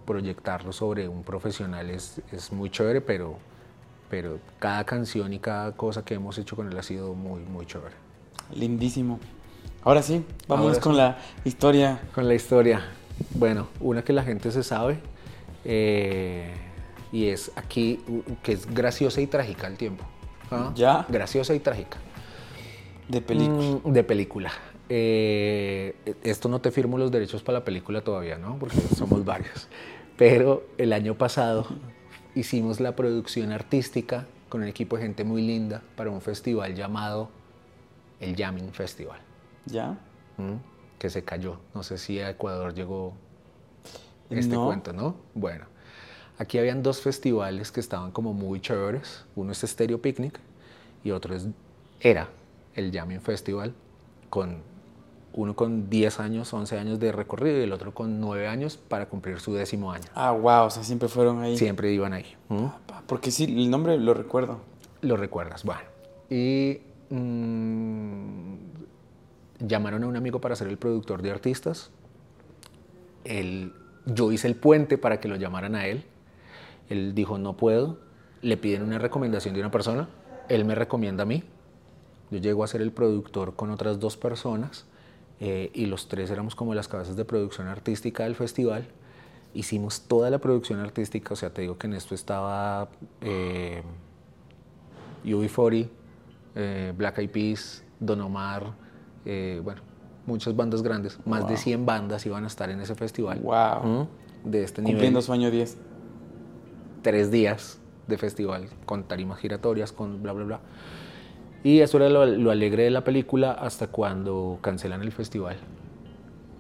proyectarlo 0.06 0.72
sobre 0.72 1.08
un 1.08 1.24
profesional 1.24 1.90
es, 1.90 2.22
es 2.32 2.52
muy 2.52 2.70
chévere, 2.70 3.02
pero, 3.02 3.38
pero 4.10 4.40
cada 4.60 4.84
canción 4.84 5.34
y 5.34 5.40
cada 5.40 5.72
cosa 5.74 6.04
que 6.04 6.16
hemos 6.16 6.38
hecho 6.38 6.56
con 6.56 6.72
él 6.72 6.78
ha 6.78 6.84
sido 6.84 7.14
muy, 7.14 7.42
muy 7.42 7.66
chévere. 7.66 7.96
Lindísimo. 8.54 9.20
Ahora 9.84 10.02
sí, 10.02 10.26
vámonos 10.48 10.80
con 10.80 10.96
la 10.96 11.18
historia. 11.44 12.00
Con 12.16 12.28
la 12.28 12.36
historia. 12.36 12.82
Bueno, 13.36 13.68
una 13.80 14.04
que 14.04 14.14
la 14.14 14.24
gente 14.24 14.52
se 14.52 14.64
sabe 14.64 15.00
eh, 15.66 16.54
y 17.12 17.28
es 17.28 17.52
aquí, 17.56 18.00
que 18.42 18.54
es 18.54 18.74
graciosa 18.74 19.22
y 19.22 19.28
trágica 19.28 19.68
al 19.68 19.78
tiempo. 19.78 20.06
¿ah? 20.52 20.72
¿Ya? 20.76 21.06
Graciosa 21.10 21.54
y 21.54 21.60
trágica. 21.60 21.98
De 23.08 23.22
película. 23.22 23.80
Mm, 23.84 23.92
de 23.92 24.04
película. 24.04 24.52
Eh, 24.90 25.96
esto 26.24 26.50
no 26.50 26.60
te 26.62 26.72
firmo 26.72 26.98
los 26.98 27.12
derechos 27.12 27.42
para 27.42 27.60
la 27.60 27.66
película 27.66 28.02
todavía, 28.02 28.38
¿no? 28.38 28.58
Porque 28.60 28.78
somos 28.96 29.24
varios. 29.26 29.68
Pero 30.18 30.68
el 30.78 30.94
año 30.94 31.18
pasado 31.18 31.66
hicimos 32.36 32.80
la 32.80 32.96
producción 32.96 33.52
artística 33.52 34.28
con 34.50 34.62
un 34.62 34.68
equipo 34.68 34.98
de 34.98 35.04
gente 35.04 35.24
muy 35.24 35.42
linda 35.42 35.82
para 35.96 36.12
un 36.12 36.22
festival 36.22 36.76
llamado 36.76 37.30
el 38.20 38.36
Jamming 38.36 38.72
Festival. 38.72 39.20
¿Ya? 39.66 39.98
¿Mm? 40.38 40.58
Que 41.00 41.10
se 41.10 41.24
cayó. 41.24 41.60
No 41.74 41.84
sé 41.84 41.98
si 41.98 42.20
a 42.20 42.30
Ecuador 42.30 42.74
llegó 42.74 43.14
este 44.30 44.56
cuento, 44.56 44.94
¿no? 44.94 45.16
Bueno, 45.34 45.66
aquí 46.38 46.58
habían 46.58 46.84
dos 46.84 47.02
festivales 47.02 47.72
que 47.72 47.80
estaban 47.80 48.12
como 48.12 48.34
muy 48.34 48.62
chéveres. 48.62 49.26
Uno 49.36 49.52
es 49.52 49.60
Stereo 49.60 50.02
Picnic 50.02 50.40
y 51.04 51.12
otro 51.12 51.36
es, 51.36 51.48
era 52.00 52.30
el 52.76 52.92
Jamming 52.92 53.22
Festival, 53.22 53.74
con 54.30 54.58
uno 55.34 55.56
con 55.56 55.90
10 55.90 56.20
años, 56.20 56.54
11 56.54 56.78
años 56.78 57.00
de 57.00 57.12
recorrido 57.12 57.60
y 57.60 57.64
el 57.64 57.74
otro 57.74 57.94
con 57.94 58.20
9 58.20 58.48
años 58.48 58.78
para 58.78 59.08
cumplir 59.08 59.40
su 59.40 59.54
décimo 59.54 59.92
año. 59.92 60.06
Ah, 60.14 60.32
wow, 60.32 60.66
o 60.66 60.70
sea, 60.70 60.84
siempre 60.84 61.08
fueron 61.10 61.42
ahí. 61.42 61.58
Siempre 61.58 61.92
iban 61.92 62.14
ahí. 62.14 62.36
¿Mm? 62.50 62.66
Porque 63.08 63.32
sí, 63.32 63.46
el 63.46 63.70
nombre 63.70 63.98
lo 63.98 64.14
recuerdo. 64.14 64.60
Lo 65.02 65.18
recuerdas, 65.18 65.64
bueno. 65.64 65.82
Y 66.30 66.80
mm, 67.10 68.56
llamaron 69.60 70.04
a 70.04 70.08
un 70.08 70.16
amigo 70.16 70.40
para 70.40 70.56
ser 70.56 70.68
el 70.68 70.78
productor 70.78 71.22
de 71.22 71.32
artistas. 71.32 71.90
Él, 73.24 73.74
yo 74.06 74.32
hice 74.32 74.48
el 74.48 74.56
puente 74.56 74.98
para 74.98 75.20
que 75.20 75.28
lo 75.28 75.36
llamaran 75.36 75.76
a 75.76 75.88
él. 75.88 76.04
Él 76.90 77.16
dijo, 77.16 77.38
no 77.38 77.58
puedo. 77.58 77.98
Le 78.42 78.58
piden 78.58 78.84
una 78.84 79.00
recomendación 79.00 79.54
de 79.56 79.62
una 79.62 79.72
persona. 79.72 80.10
Él 80.48 80.64
me 80.66 80.76
recomienda 80.76 81.24
a 81.24 81.26
mí. 81.26 81.44
Yo 82.30 82.38
llego 82.40 82.64
a 82.64 82.68
ser 82.68 82.82
el 82.82 82.92
productor 82.92 83.56
con 83.56 83.72
otras 83.72 84.00
dos 84.00 84.18
personas 84.18 84.86
eh, 85.46 85.72
y 85.74 85.88
los 85.88 86.08
tres 86.08 86.32
éramos 86.32 86.56
como 86.56 86.74
las 86.74 86.88
cabezas 86.88 87.18
de 87.18 87.26
producción 87.26 87.68
artística 87.68 88.24
del 88.24 88.34
festival. 88.34 88.88
Hicimos 89.54 90.04
toda 90.08 90.30
la 90.30 90.40
producción 90.40 90.80
artística, 90.80 91.34
o 91.34 91.36
sea, 91.36 91.54
te 91.54 91.64
digo 91.64 91.78
que 91.78 91.88
en 91.88 91.96
esto 91.96 92.16
estaba 92.16 92.88
eh, 93.20 93.84
UB40, 95.26 95.90
eh, 96.56 96.94
Black 96.96 97.18
Eyed 97.18 97.30
Peas, 97.30 97.84
Don 98.00 98.22
Omar, 98.22 98.74
eh, 99.26 99.60
bueno, 99.62 99.82
muchas 100.26 100.56
bandas 100.56 100.82
grandes, 100.82 101.20
más 101.26 101.46
de 101.46 101.58
100 101.58 101.86
bandas 101.86 102.26
iban 102.26 102.46
a 102.46 102.48
estar 102.48 102.70
en 102.70 102.80
ese 102.80 102.96
festival. 102.96 103.42
Wow. 103.42 104.08
De 104.46 104.64
este 104.64 104.82
nivel. 104.82 104.96
Cumpliendo 104.96 105.22
su 105.22 105.34
año 105.34 105.52
10. 105.52 105.78
Tres 107.02 107.32
días 107.32 107.82
de 108.08 108.18
festival, 108.18 108.70
con 108.86 109.04
tarimas 109.04 109.40
giratorias, 109.40 109.92
con 109.92 110.24
bla, 110.24 110.32
bla, 110.32 110.46
bla. 110.46 110.60
Y 111.64 111.80
eso 111.80 111.98
era 111.98 112.10
lo, 112.10 112.52
alegre 112.52 112.84
de 112.84 112.92
la 112.92 113.04
película 113.04 113.54
hasta 113.54 113.88
cuando 113.88 114.60
cancelan 114.62 115.02
el 115.02 115.12
festival. 115.12 115.58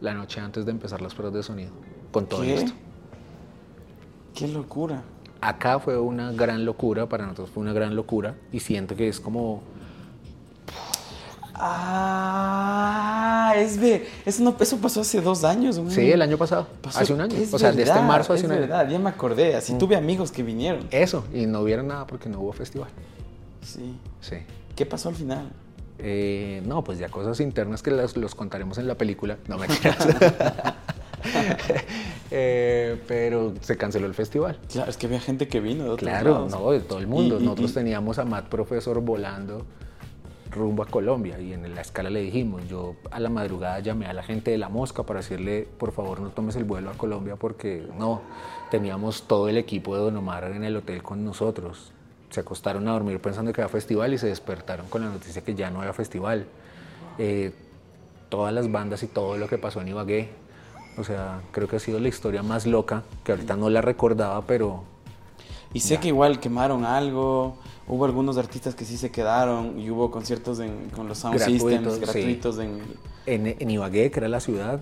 La 0.01 0.13
noche 0.13 0.39
antes 0.39 0.65
de 0.65 0.71
empezar 0.71 1.01
las 1.01 1.13
pruebas 1.13 1.35
de 1.35 1.43
sonido. 1.43 1.71
Con 2.11 2.25
todo 2.25 2.43
esto. 2.43 2.71
Qué 4.33 4.47
locura. 4.47 5.03
Acá 5.41 5.79
fue 5.79 5.99
una 5.99 6.31
gran 6.31 6.63
locura, 6.63 7.07
para 7.07 7.23
nosotros 7.25 7.49
fue 7.49 7.61
una 7.61 7.73
gran 7.73 7.95
locura. 7.95 8.35
Y 8.51 8.61
siento 8.61 8.95
que 8.95 9.09
es 9.09 9.19
como 9.19 9.61
Ah, 11.55 13.53
es 13.55 13.79
de. 13.79 14.07
Eso, 14.25 14.43
no, 14.43 14.55
eso 14.59 14.77
pasó 14.77 15.01
hace 15.01 15.21
dos 15.21 15.43
años. 15.43 15.79
Sí, 15.89 16.11
el 16.11 16.21
año 16.21 16.37
pasado. 16.37 16.67
hace 16.83 17.13
un 17.13 17.21
año. 17.21 17.35
o 17.51 17.59
sea, 17.59 17.71
desde 17.71 18.01
marzo 18.01 18.33
hace 18.33 18.45
un 18.45 18.53
año. 18.53 18.61
verdad, 18.61 18.89
ya 18.89 18.97
me 18.99 19.09
acordé. 19.09 19.55
Así 19.55 19.73
mm. 19.73 19.77
tuve 19.77 19.95
amigos 19.95 20.31
que 20.31 20.41
vinieron. 20.43 20.87
Eso, 20.89 21.25
y 21.33 21.45
no 21.45 21.63
vieron 21.63 21.87
nada 21.87 22.07
porque 22.07 22.27
no 22.27 22.39
hubo 22.39 22.53
festival. 22.53 22.89
Sí. 23.61 23.95
Sí. 24.19 24.37
¿Qué 24.75 24.85
pasó 24.85 25.09
al 25.09 25.15
final? 25.15 25.51
Eh, 25.99 26.61
no, 26.65 26.83
pues 26.83 26.99
ya 26.99 27.09
cosas 27.09 27.39
internas 27.39 27.83
que 27.83 27.91
los, 27.91 28.35
contaremos 28.35 28.77
en 28.77 28.87
la 28.87 28.95
película. 28.95 29.37
No 29.47 29.57
me 29.57 29.67
eh, 32.31 33.01
pero 33.07 33.53
se 33.61 33.77
canceló 33.77 34.07
el 34.07 34.13
festival. 34.13 34.59
Claro, 34.71 34.89
es 34.89 34.97
que 34.97 35.05
había 35.05 35.19
gente 35.19 35.47
que 35.47 35.59
vino 35.59 35.91
de 35.91 35.97
Claro, 35.97 36.47
no, 36.49 36.71
de 36.71 36.79
todo 36.81 36.99
el 36.99 37.07
mundo. 37.07 37.39
Nosotros 37.39 37.73
teníamos 37.73 38.19
a 38.19 38.25
Matt 38.25 38.47
Profesor 38.47 38.99
volando 39.01 39.65
rumbo 40.53 40.83
a 40.83 40.85
Colombia 40.85 41.39
y 41.39 41.53
en 41.53 41.73
la 41.73 41.81
escala 41.81 42.09
le 42.09 42.21
dijimos, 42.21 42.67
yo 42.67 42.95
a 43.11 43.19
la 43.19 43.29
madrugada 43.29 43.79
llamé 43.79 44.05
a 44.05 44.13
la 44.13 44.23
gente 44.23 44.51
de 44.51 44.57
La 44.57 44.69
Mosca 44.69 45.03
para 45.03 45.19
decirle, 45.19 45.67
por 45.77 45.91
favor 45.91 46.21
no 46.21 46.29
tomes 46.29 46.55
el 46.55 46.63
vuelo 46.63 46.91
a 46.91 46.93
Colombia 46.93 47.35
porque 47.35 47.87
no, 47.97 48.21
teníamos 48.71 49.23
todo 49.23 49.49
el 49.49 49.57
equipo 49.57 49.95
de 49.95 50.03
Don 50.03 50.17
Omar 50.17 50.45
en 50.45 50.63
el 50.63 50.75
hotel 50.77 51.01
con 51.03 51.25
nosotros. 51.25 51.91
Se 52.33 52.39
acostaron 52.39 52.87
a 52.87 52.93
dormir 52.93 53.19
pensando 53.19 53.53
que 53.53 53.61
había 53.61 53.69
festival 53.69 54.13
y 54.13 54.17
se 54.17 54.25
despertaron 54.27 54.87
con 54.87 55.03
la 55.03 55.09
noticia 55.09 55.43
que 55.43 55.53
ya 55.53 55.69
no 55.69 55.81
había 55.81 55.93
festival. 55.93 56.47
Eh, 57.19 57.51
todas 58.29 58.51
las 58.51 58.71
bandas 58.71 59.03
y 59.03 59.07
todo 59.07 59.37
lo 59.37 59.47
que 59.47 59.59
pasó 59.59 59.81
en 59.81 59.89
Ibagué, 59.89 60.29
o 60.97 61.03
sea, 61.03 61.41
creo 61.51 61.67
que 61.67 61.75
ha 61.75 61.79
sido 61.79 61.99
la 61.99 62.07
historia 62.07 62.41
más 62.41 62.65
loca, 62.65 63.03
que 63.23 63.33
ahorita 63.33 63.55
no 63.55 63.69
la 63.69 63.81
recordaba, 63.81 64.41
pero... 64.47 64.83
Y 65.73 65.81
sé 65.81 65.99
que 65.99 66.07
igual 66.07 66.39
quemaron 66.39 66.85
algo, 66.85 67.57
Hubo 67.85 68.05
algunos 68.05 68.37
artistas 68.37 68.75
que 68.75 68.85
sí 68.85 68.95
se 68.95 69.11
quedaron 69.11 69.77
y 69.77 69.89
hubo 69.89 70.09
conciertos 70.09 70.61
con 70.95 71.07
los 71.09 71.17
sound 71.17 71.37
systems 71.39 71.99
gratuitos 71.99 72.57
en, 72.57 72.81
en, 73.25 73.69
Ibagué, 73.69 74.09
que 74.09 74.19
era 74.19 74.29
la 74.29 74.39
ciudad. 74.39 74.81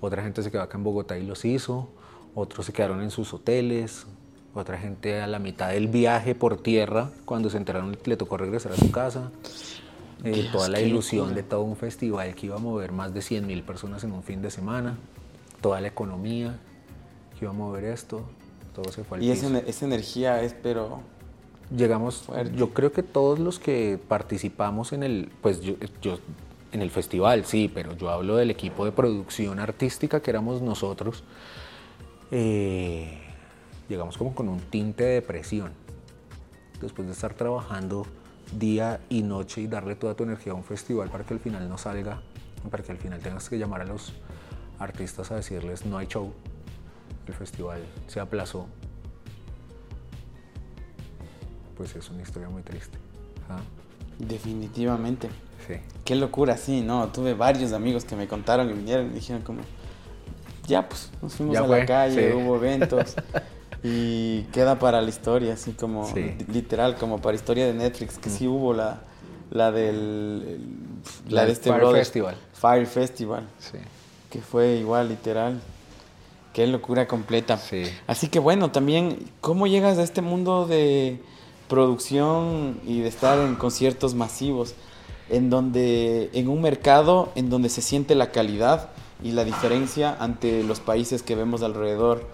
Otra 0.00 0.22
gente 0.22 0.42
se 0.44 0.50
quedó 0.52 0.62
acá 0.62 0.78
en 0.78 0.84
Bogotá 0.84 1.18
y 1.18 1.26
los 1.26 1.44
hizo. 1.44 1.88
Otros 2.36 2.66
se 2.66 2.72
quedaron 2.72 3.02
en 3.02 3.10
sus 3.10 3.34
hoteles. 3.34 4.06
Otra 4.56 4.78
gente 4.78 5.20
a 5.20 5.26
la 5.26 5.38
mitad 5.38 5.68
del 5.68 5.88
viaje 5.88 6.34
por 6.34 6.56
tierra, 6.56 7.10
cuando 7.26 7.50
se 7.50 7.58
enteraron 7.58 7.94
le 8.02 8.16
tocó 8.16 8.38
regresar 8.38 8.72
a 8.72 8.76
su 8.76 8.90
casa. 8.90 9.30
Eh, 10.24 10.48
toda 10.50 10.70
la 10.70 10.80
ilusión 10.80 11.34
de 11.34 11.42
todo 11.42 11.60
un 11.60 11.76
festival 11.76 12.34
que 12.34 12.46
iba 12.46 12.56
a 12.56 12.58
mover 12.58 12.90
más 12.90 13.12
de 13.12 13.20
100 13.20 13.46
mil 13.46 13.62
personas 13.62 14.02
en 14.02 14.12
un 14.12 14.22
fin 14.22 14.40
de 14.40 14.50
semana. 14.50 14.96
Toda 15.60 15.82
la 15.82 15.88
economía 15.88 16.58
que 17.38 17.44
iba 17.44 17.50
a 17.50 17.54
mover 17.54 17.84
esto. 17.84 18.22
Todo 18.74 18.90
se 18.92 19.04
fue 19.04 19.18
al 19.18 19.24
Y 19.24 19.30
esa, 19.30 19.58
esa 19.58 19.84
energía 19.84 20.42
es, 20.42 20.54
pero 20.54 21.00
llegamos, 21.76 22.24
yo 22.54 22.70
creo 22.70 22.92
que 22.92 23.02
todos 23.02 23.38
los 23.38 23.58
que 23.58 23.98
participamos 24.08 24.94
en 24.94 25.02
el, 25.02 25.30
pues 25.42 25.60
yo, 25.60 25.74
en 26.72 26.80
el 26.80 26.90
festival, 26.90 27.44
sí, 27.44 27.70
pero 27.72 27.94
yo 27.94 28.08
hablo 28.08 28.36
del 28.36 28.50
equipo 28.50 28.86
de 28.86 28.92
producción 28.92 29.58
artística 29.58 30.20
que 30.20 30.30
éramos 30.30 30.62
nosotros, 30.62 31.24
eh, 32.30 33.25
llegamos 33.88 34.18
como 34.18 34.34
con 34.34 34.48
un 34.48 34.60
tinte 34.60 35.04
de 35.04 35.14
depresión. 35.14 35.72
Después 36.80 37.06
de 37.06 37.14
estar 37.14 37.34
trabajando 37.34 38.06
día 38.58 39.00
y 39.08 39.22
noche 39.22 39.62
y 39.62 39.66
darle 39.66 39.96
toda 39.96 40.14
tu 40.14 40.24
energía 40.24 40.52
a 40.52 40.56
un 40.56 40.64
festival 40.64 41.08
para 41.08 41.24
que 41.24 41.34
al 41.34 41.40
final 41.40 41.68
no 41.68 41.78
salga, 41.78 42.20
para 42.70 42.82
que 42.82 42.92
al 42.92 42.98
final 42.98 43.20
tengas 43.20 43.48
que 43.48 43.58
llamar 43.58 43.80
a 43.80 43.84
los 43.84 44.12
artistas 44.78 45.30
a 45.30 45.36
decirles 45.36 45.86
no 45.86 45.98
hay 45.98 46.06
show, 46.06 46.32
el 47.26 47.34
festival 47.34 47.80
se 48.06 48.20
aplazó 48.20 48.66
pues 51.76 51.94
es 51.94 52.08
una 52.10 52.22
historia 52.22 52.48
muy 52.48 52.62
triste. 52.62 52.98
¿ah? 53.48 53.60
Definitivamente. 54.18 55.28
Sí. 55.66 55.74
Qué 56.04 56.14
locura, 56.14 56.56
sí, 56.56 56.80
¿no? 56.80 57.08
Tuve 57.08 57.34
varios 57.34 57.72
amigos 57.72 58.04
que 58.04 58.16
me 58.16 58.26
contaron 58.26 58.70
y 58.70 58.72
vinieron 58.72 59.10
y 59.10 59.14
dijeron 59.14 59.42
como, 59.42 59.60
ya 60.66 60.88
pues, 60.88 61.10
nos 61.20 61.34
fuimos 61.34 61.56
a 61.56 61.66
la 61.66 61.84
calle, 61.84 62.34
hubo 62.34 62.56
eventos 62.56 63.14
y 63.88 64.42
queda 64.52 64.80
para 64.80 65.00
la 65.00 65.08
historia, 65.08 65.54
así 65.54 65.70
como 65.72 66.12
literal, 66.52 66.96
como 66.96 67.20
para 67.20 67.36
historia 67.36 67.66
de 67.66 67.74
Netflix, 67.74 68.18
que 68.18 68.30
sí 68.30 68.48
hubo 68.48 68.74
la, 68.74 69.02
la 69.50 69.70
del, 69.70 70.58
la, 71.28 71.46
de 71.46 71.52
este 71.52 71.70
Fire 71.70 71.92
Festival. 71.92 72.36
Fire 72.52 72.86
Festival. 72.86 73.44
Sí. 73.60 73.78
Que 74.28 74.40
fue 74.40 74.74
igual, 74.74 75.08
literal. 75.08 75.60
Qué 76.52 76.66
locura 76.66 77.06
completa. 77.06 77.58
Sí. 77.58 77.84
Así 78.08 78.26
que 78.28 78.40
bueno, 78.40 78.72
también, 78.72 79.18
¿cómo 79.40 79.68
llegas 79.68 79.98
a 79.98 80.02
este 80.02 80.20
mundo 80.20 80.66
de 80.66 81.20
producción 81.68 82.80
y 82.84 83.00
de 83.00 83.08
estar 83.08 83.38
en 83.38 83.54
conciertos 83.54 84.14
masivos, 84.14 84.74
en 85.28 85.48
donde, 85.48 86.30
en 86.32 86.48
un 86.48 86.60
mercado 86.60 87.30
en 87.36 87.50
donde 87.50 87.68
se 87.68 87.82
siente 87.82 88.16
la 88.16 88.32
calidad 88.32 88.90
y 89.22 89.30
la 89.30 89.44
diferencia 89.44 90.16
ante 90.18 90.64
los 90.64 90.80
países 90.80 91.22
que 91.22 91.36
vemos 91.36 91.62
alrededor, 91.62 92.26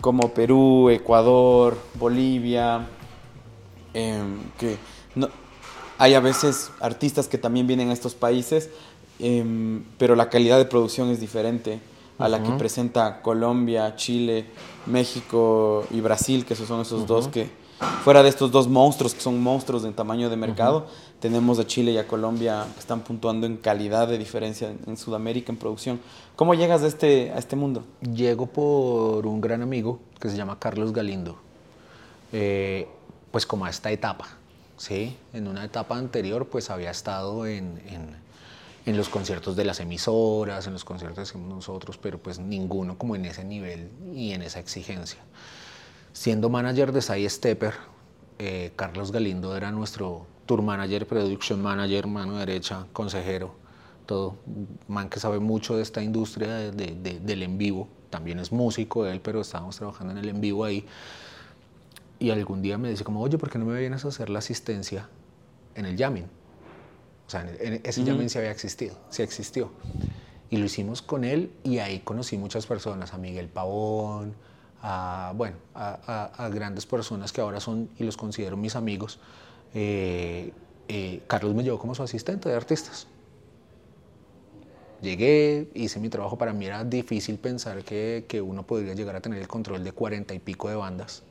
como 0.00 0.30
Perú, 0.30 0.90
Ecuador, 0.90 1.78
Bolivia, 1.94 2.86
em, 3.94 4.38
que 4.58 4.76
no, 5.14 5.28
hay 5.98 6.14
a 6.14 6.20
veces 6.20 6.70
artistas 6.80 7.28
que 7.28 7.38
también 7.38 7.66
vienen 7.66 7.90
a 7.90 7.92
estos 7.92 8.14
países, 8.14 8.70
em, 9.18 9.84
pero 9.98 10.16
la 10.16 10.30
calidad 10.30 10.58
de 10.58 10.64
producción 10.64 11.10
es 11.10 11.20
diferente 11.20 11.80
a 12.18 12.28
la 12.28 12.42
que 12.42 12.50
presenta 12.52 13.22
Colombia, 13.22 13.96
Chile, 13.96 14.46
México 14.86 15.86
y 15.90 16.00
Brasil, 16.00 16.44
que 16.44 16.52
esos 16.52 16.68
son 16.68 16.82
esos 16.82 17.06
dos 17.06 17.28
que, 17.28 17.50
fuera 18.04 18.22
de 18.22 18.28
estos 18.28 18.50
dos 18.50 18.68
monstruos 18.68 19.14
que 19.14 19.22
son 19.22 19.42
monstruos 19.42 19.84
en 19.84 19.94
tamaño 19.94 20.28
de 20.28 20.36
mercado, 20.36 20.86
tenemos 21.20 21.58
a 21.58 21.66
Chile 21.66 21.92
y 21.92 21.98
a 21.98 22.08
Colombia 22.08 22.66
que 22.74 22.80
están 22.80 23.00
puntuando 23.02 23.46
en 23.46 23.58
calidad 23.58 24.08
de 24.08 24.18
diferencia 24.18 24.74
en 24.86 24.96
Sudamérica 24.96 25.52
en 25.52 25.58
producción. 25.58 26.00
¿Cómo 26.34 26.54
llegas 26.54 26.82
a 26.82 26.86
este, 26.86 27.30
a 27.32 27.38
este 27.38 27.56
mundo? 27.56 27.84
Llego 28.00 28.46
por 28.46 29.26
un 29.26 29.40
gran 29.40 29.62
amigo 29.62 30.00
que 30.18 30.30
se 30.30 30.36
llama 30.36 30.58
Carlos 30.58 30.92
Galindo, 30.92 31.38
eh, 32.32 32.88
pues 33.30 33.44
como 33.44 33.66
a 33.66 33.70
esta 33.70 33.90
etapa, 33.90 34.28
¿sí? 34.78 35.16
En 35.34 35.46
una 35.46 35.64
etapa 35.64 35.96
anterior 35.96 36.48
pues 36.48 36.70
había 36.70 36.90
estado 36.90 37.46
en, 37.46 37.80
en, 37.86 38.96
los 38.96 39.08
conciertos 39.08 39.54
de 39.54 39.64
las 39.64 39.78
emisoras, 39.78 40.66
en 40.66 40.72
los 40.72 40.84
conciertos 40.84 41.30
que 41.30 41.38
nosotros, 41.38 41.96
pero 41.96 42.18
pues 42.18 42.40
ninguno 42.40 42.98
como 42.98 43.14
en 43.14 43.24
ese 43.24 43.44
nivel 43.44 43.88
y 44.12 44.32
en 44.32 44.42
esa 44.42 44.58
exigencia. 44.58 45.20
Siendo 46.12 46.48
manager 46.48 46.90
de 46.90 47.00
Sai 47.00 47.28
Stepper, 47.28 47.74
eh, 48.40 48.72
Carlos 48.74 49.12
Galindo 49.12 49.56
era 49.56 49.70
nuestro 49.70 50.26
tour 50.50 50.62
manager, 50.62 51.06
production 51.06 51.62
manager, 51.62 52.08
mano 52.08 52.36
derecha, 52.38 52.84
consejero, 52.92 53.54
todo. 54.04 54.34
Man 54.88 55.08
que 55.08 55.20
sabe 55.20 55.38
mucho 55.38 55.76
de 55.76 55.82
esta 55.82 56.02
industria 56.02 56.72
del 56.72 57.42
en 57.44 57.56
vivo. 57.56 57.86
También 58.10 58.40
es 58.40 58.50
músico 58.50 59.06
él, 59.06 59.20
pero 59.20 59.42
estábamos 59.42 59.76
trabajando 59.76 60.12
en 60.12 60.18
el 60.18 60.28
en 60.28 60.40
vivo 60.40 60.64
ahí. 60.64 60.84
Y 62.18 62.30
algún 62.30 62.62
día 62.62 62.78
me 62.78 62.90
dice 62.90 63.04
como, 63.04 63.20
oye, 63.20 63.38
¿por 63.38 63.48
qué 63.48 63.60
no 63.60 63.64
me 63.64 63.78
vienes 63.78 64.04
a 64.04 64.08
hacer 64.08 64.28
la 64.28 64.40
asistencia 64.40 65.08
en 65.76 65.86
el 65.86 65.96
jamming? 65.96 66.26
O 67.28 67.30
sea, 67.30 67.48
ese 67.84 68.04
jamming 68.04 68.28
sí 68.28 68.38
había 68.38 68.50
existido, 68.50 68.96
sí 69.08 69.22
existió. 69.22 69.70
Y 70.50 70.56
lo 70.56 70.64
hicimos 70.64 71.00
con 71.00 71.22
él 71.22 71.52
y 71.62 71.78
ahí 71.78 72.00
conocí 72.00 72.36
muchas 72.36 72.66
personas, 72.66 73.14
a 73.14 73.18
Miguel 73.18 73.46
Pavón, 73.46 74.34
a, 74.82 75.32
bueno, 75.36 75.58
a, 75.76 76.50
grandes 76.52 76.86
personas 76.86 77.32
que 77.32 77.40
ahora 77.40 77.60
son 77.60 77.88
y 78.00 78.02
los 78.02 78.16
considero 78.16 78.56
mis 78.56 78.74
amigos. 78.74 79.20
Eh, 79.74 80.52
eh, 80.88 81.22
Carlos 81.26 81.54
me 81.54 81.62
llevó 81.62 81.78
como 81.78 81.94
su 81.94 82.02
asistente 82.02 82.48
de 82.48 82.56
artistas. 82.56 83.06
Llegué, 85.00 85.68
hice 85.74 85.98
mi 85.98 86.10
trabajo, 86.10 86.36
para 86.36 86.52
mí 86.52 86.66
era 86.66 86.84
difícil 86.84 87.38
pensar 87.38 87.82
que, 87.84 88.26
que 88.28 88.42
uno 88.42 88.66
podría 88.66 88.94
llegar 88.94 89.16
a 89.16 89.20
tener 89.20 89.40
el 89.40 89.48
control 89.48 89.82
de 89.82 89.92
cuarenta 89.92 90.34
y 90.34 90.38
pico 90.38 90.68
de 90.68 90.74
bandas. 90.74 91.22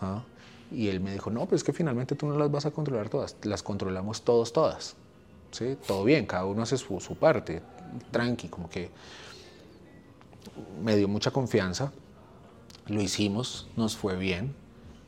¿ah? 0.00 0.22
Y 0.72 0.88
él 0.88 1.00
me 1.00 1.12
dijo, 1.12 1.30
no, 1.30 1.46
pues 1.46 1.60
es 1.60 1.64
que 1.64 1.72
finalmente 1.72 2.14
tú 2.14 2.26
no 2.26 2.38
las 2.38 2.50
vas 2.50 2.64
a 2.64 2.70
controlar 2.70 3.08
todas, 3.10 3.36
las 3.42 3.62
controlamos 3.62 4.22
todos, 4.22 4.52
todas. 4.52 4.96
¿Sí? 5.50 5.76
Todo 5.86 6.04
bien, 6.04 6.26
cada 6.26 6.44
uno 6.46 6.62
hace 6.62 6.76
su, 6.76 7.00
su 7.00 7.16
parte, 7.16 7.62
tranqui, 8.10 8.48
como 8.48 8.68
que 8.68 8.90
me 10.82 10.96
dio 10.96 11.08
mucha 11.08 11.30
confianza 11.30 11.92
lo 12.88 13.02
hicimos, 13.02 13.68
nos 13.76 13.96
fue 13.96 14.16
bien. 14.16 14.54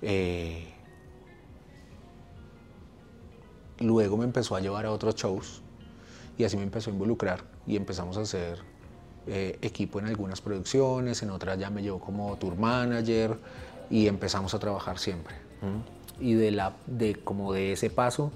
Eh, 0.03 0.67
luego 3.81 4.17
me 4.17 4.25
empezó 4.25 4.57
a 4.57 4.61
llevar 4.61 4.87
a 4.87 4.93
otros 4.93 5.15
shows 5.15 5.63
y 6.37 6.45
así 6.45 6.57
me 6.57 6.63
empezó 6.63 6.91
a 6.91 6.93
involucrar 6.93 7.45
y 7.67 7.77
empezamos 7.77 8.17
a 8.17 8.23
hacer 8.23 8.59
eh, 9.27 9.59
equipo 9.61 9.99
en 9.99 10.07
algunas 10.07 10.41
producciones, 10.41 11.23
en 11.23 11.31
otras 11.31 11.59
ya 11.59 11.69
me 11.69 11.83
llevó 11.83 11.99
como 11.99 12.37
tour 12.39 12.57
manager 12.57 13.39
y 13.91 14.07
empezamos 14.07 14.55
a 14.55 14.59
trabajar 14.59 14.99
siempre. 14.99 15.35
Y 16.21 16.35
de, 16.35 16.51
la, 16.51 16.77
de, 16.87 17.17
como 17.17 17.53
de 17.53 17.73
ese 17.73 17.91
paso, 17.91 18.33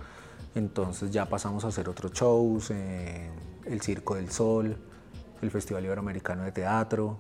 entonces 0.55 1.11
ya 1.11 1.29
pasamos 1.29 1.65
a 1.65 1.69
hacer 1.69 1.89
otros 1.89 2.13
shows, 2.13 2.71
eh, 2.71 3.31
el 3.65 3.81
Circo 3.81 4.17
del 4.17 4.31
Sol, 4.31 4.77
el 5.41 5.51
Festival 5.51 5.85
Iberoamericano 5.85 6.43
de 6.45 6.53
Teatro, 6.53 7.17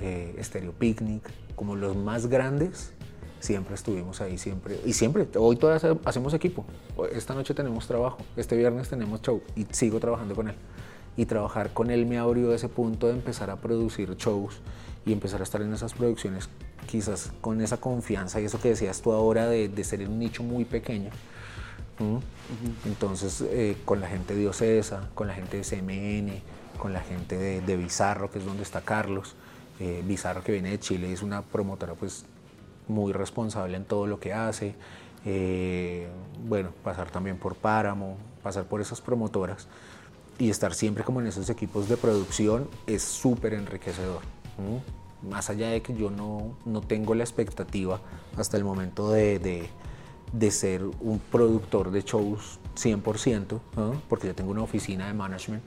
eh, 0.00 0.38
Stereo 0.42 0.72
Picnic, 0.72 1.28
como 1.56 1.74
los 1.74 1.96
más 1.96 2.26
grandes, 2.28 2.92
siempre 3.40 3.74
estuvimos 3.74 4.20
ahí, 4.20 4.38
siempre. 4.38 4.80
Y 4.84 4.92
siempre, 4.92 5.26
hoy 5.36 5.56
todavía 5.56 5.96
hacemos 6.04 6.34
equipo. 6.34 6.64
Esta 7.12 7.34
noche 7.34 7.54
tenemos 7.54 7.86
trabajo, 7.86 8.18
este 8.36 8.56
viernes 8.56 8.88
tenemos 8.88 9.22
show 9.22 9.42
y 9.56 9.66
sigo 9.70 10.00
trabajando 10.00 10.34
con 10.34 10.48
él. 10.48 10.54
Y 11.16 11.26
trabajar 11.26 11.72
con 11.72 11.90
él 11.90 12.06
me 12.06 12.18
abrió 12.18 12.54
ese 12.54 12.68
punto 12.68 13.08
de 13.08 13.14
empezar 13.14 13.50
a 13.50 13.56
producir 13.56 14.14
shows 14.16 14.60
y 15.04 15.12
empezar 15.12 15.40
a 15.40 15.44
estar 15.44 15.62
en 15.62 15.72
esas 15.72 15.94
producciones, 15.94 16.48
quizás 16.86 17.32
con 17.40 17.60
esa 17.60 17.78
confianza 17.78 18.40
y 18.40 18.44
eso 18.44 18.60
que 18.60 18.68
decías 18.68 19.00
tú 19.00 19.12
ahora 19.12 19.46
de, 19.46 19.68
de 19.68 19.84
ser 19.84 20.02
en 20.02 20.12
un 20.12 20.18
nicho 20.18 20.42
muy 20.42 20.64
pequeño. 20.64 21.10
Entonces, 22.84 23.42
eh, 23.50 23.76
con 23.84 24.00
la 24.00 24.06
gente 24.06 24.34
de 24.34 24.48
Ocesa, 24.48 25.08
con 25.14 25.26
la 25.26 25.34
gente 25.34 25.56
de 25.56 25.62
CMN, 25.64 26.40
con 26.78 26.92
la 26.92 27.00
gente 27.00 27.36
de, 27.36 27.60
de 27.60 27.76
Bizarro, 27.76 28.30
que 28.30 28.38
es 28.38 28.44
donde 28.44 28.62
está 28.62 28.80
Carlos, 28.80 29.34
eh, 29.80 30.02
Bizarro 30.06 30.42
que 30.42 30.52
viene 30.52 30.70
de 30.70 30.78
Chile, 30.78 31.12
es 31.12 31.22
una 31.22 31.42
promotora 31.42 31.94
pues 31.94 32.24
muy 32.88 33.12
responsable 33.12 33.76
en 33.76 33.84
todo 33.84 34.06
lo 34.06 34.20
que 34.20 34.32
hace. 34.32 34.74
Eh, 35.24 36.08
bueno, 36.46 36.70
pasar 36.82 37.10
también 37.10 37.38
por 37.38 37.54
Páramo, 37.54 38.16
pasar 38.42 38.64
por 38.64 38.80
esas 38.80 39.00
promotoras 39.00 39.68
y 40.38 40.50
estar 40.50 40.74
siempre 40.74 41.04
como 41.04 41.20
en 41.20 41.26
esos 41.26 41.50
equipos 41.50 41.88
de 41.88 41.96
producción 41.96 42.68
es 42.86 43.02
súper 43.02 43.54
enriquecedor. 43.54 44.22
Más 45.28 45.50
allá 45.50 45.68
de 45.70 45.82
que 45.82 45.94
yo 45.94 46.10
no, 46.10 46.56
no, 46.64 46.80
tengo 46.80 47.14
la 47.14 47.24
expectativa 47.24 48.00
hasta 48.36 48.56
el 48.56 48.64
momento 48.64 49.10
de, 49.10 49.38
de, 49.38 49.68
de 50.32 50.50
ser 50.50 50.82
un 50.82 51.18
productor 51.18 51.90
de 51.90 52.02
shows 52.02 52.58
100%, 52.76 53.60
porque 54.08 54.28
yo 54.28 54.34
tengo 54.34 54.52
una 54.52 54.62
oficina 54.62 55.08
de 55.08 55.14
management, 55.14 55.62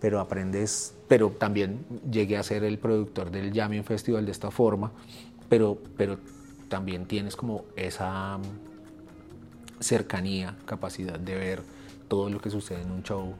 pero 0.00 0.20
aprendes, 0.20 0.94
pero 1.06 1.30
también 1.30 1.84
llegué 2.10 2.38
a 2.38 2.42
ser 2.42 2.64
el 2.64 2.78
productor 2.78 3.30
del 3.30 3.52
Jamming 3.52 3.84
Festival 3.84 4.24
de 4.24 4.32
esta 4.32 4.50
forma, 4.50 4.90
pero, 5.48 5.78
pero 5.96 6.18
también 6.68 7.06
tienes 7.06 7.36
como 7.36 7.64
esa 7.76 8.38
mm, 8.38 9.80
cercanía, 9.80 10.56
capacidad 10.66 11.18
de 11.18 11.34
ver 11.34 11.62
todo 12.08 12.30
lo 12.30 12.40
que 12.40 12.50
sucede 12.50 12.82
en 12.82 12.90
un 12.90 13.02
show 13.02 13.34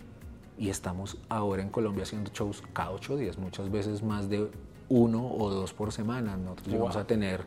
y 0.58 0.70
estamos 0.70 1.16
ahora 1.28 1.62
en 1.62 1.70
Colombia 1.70 2.02
haciendo 2.02 2.30
shows 2.32 2.62
cada 2.72 2.90
ocho 2.90 3.16
días, 3.16 3.38
muchas 3.38 3.70
veces 3.70 4.02
más 4.02 4.28
de 4.28 4.50
uno 4.88 5.26
o 5.26 5.50
dos 5.50 5.72
por 5.72 5.92
semana. 5.92 6.36
Nosotros 6.36 6.78
vamos 6.78 6.96
a 6.96 7.06
tener 7.06 7.44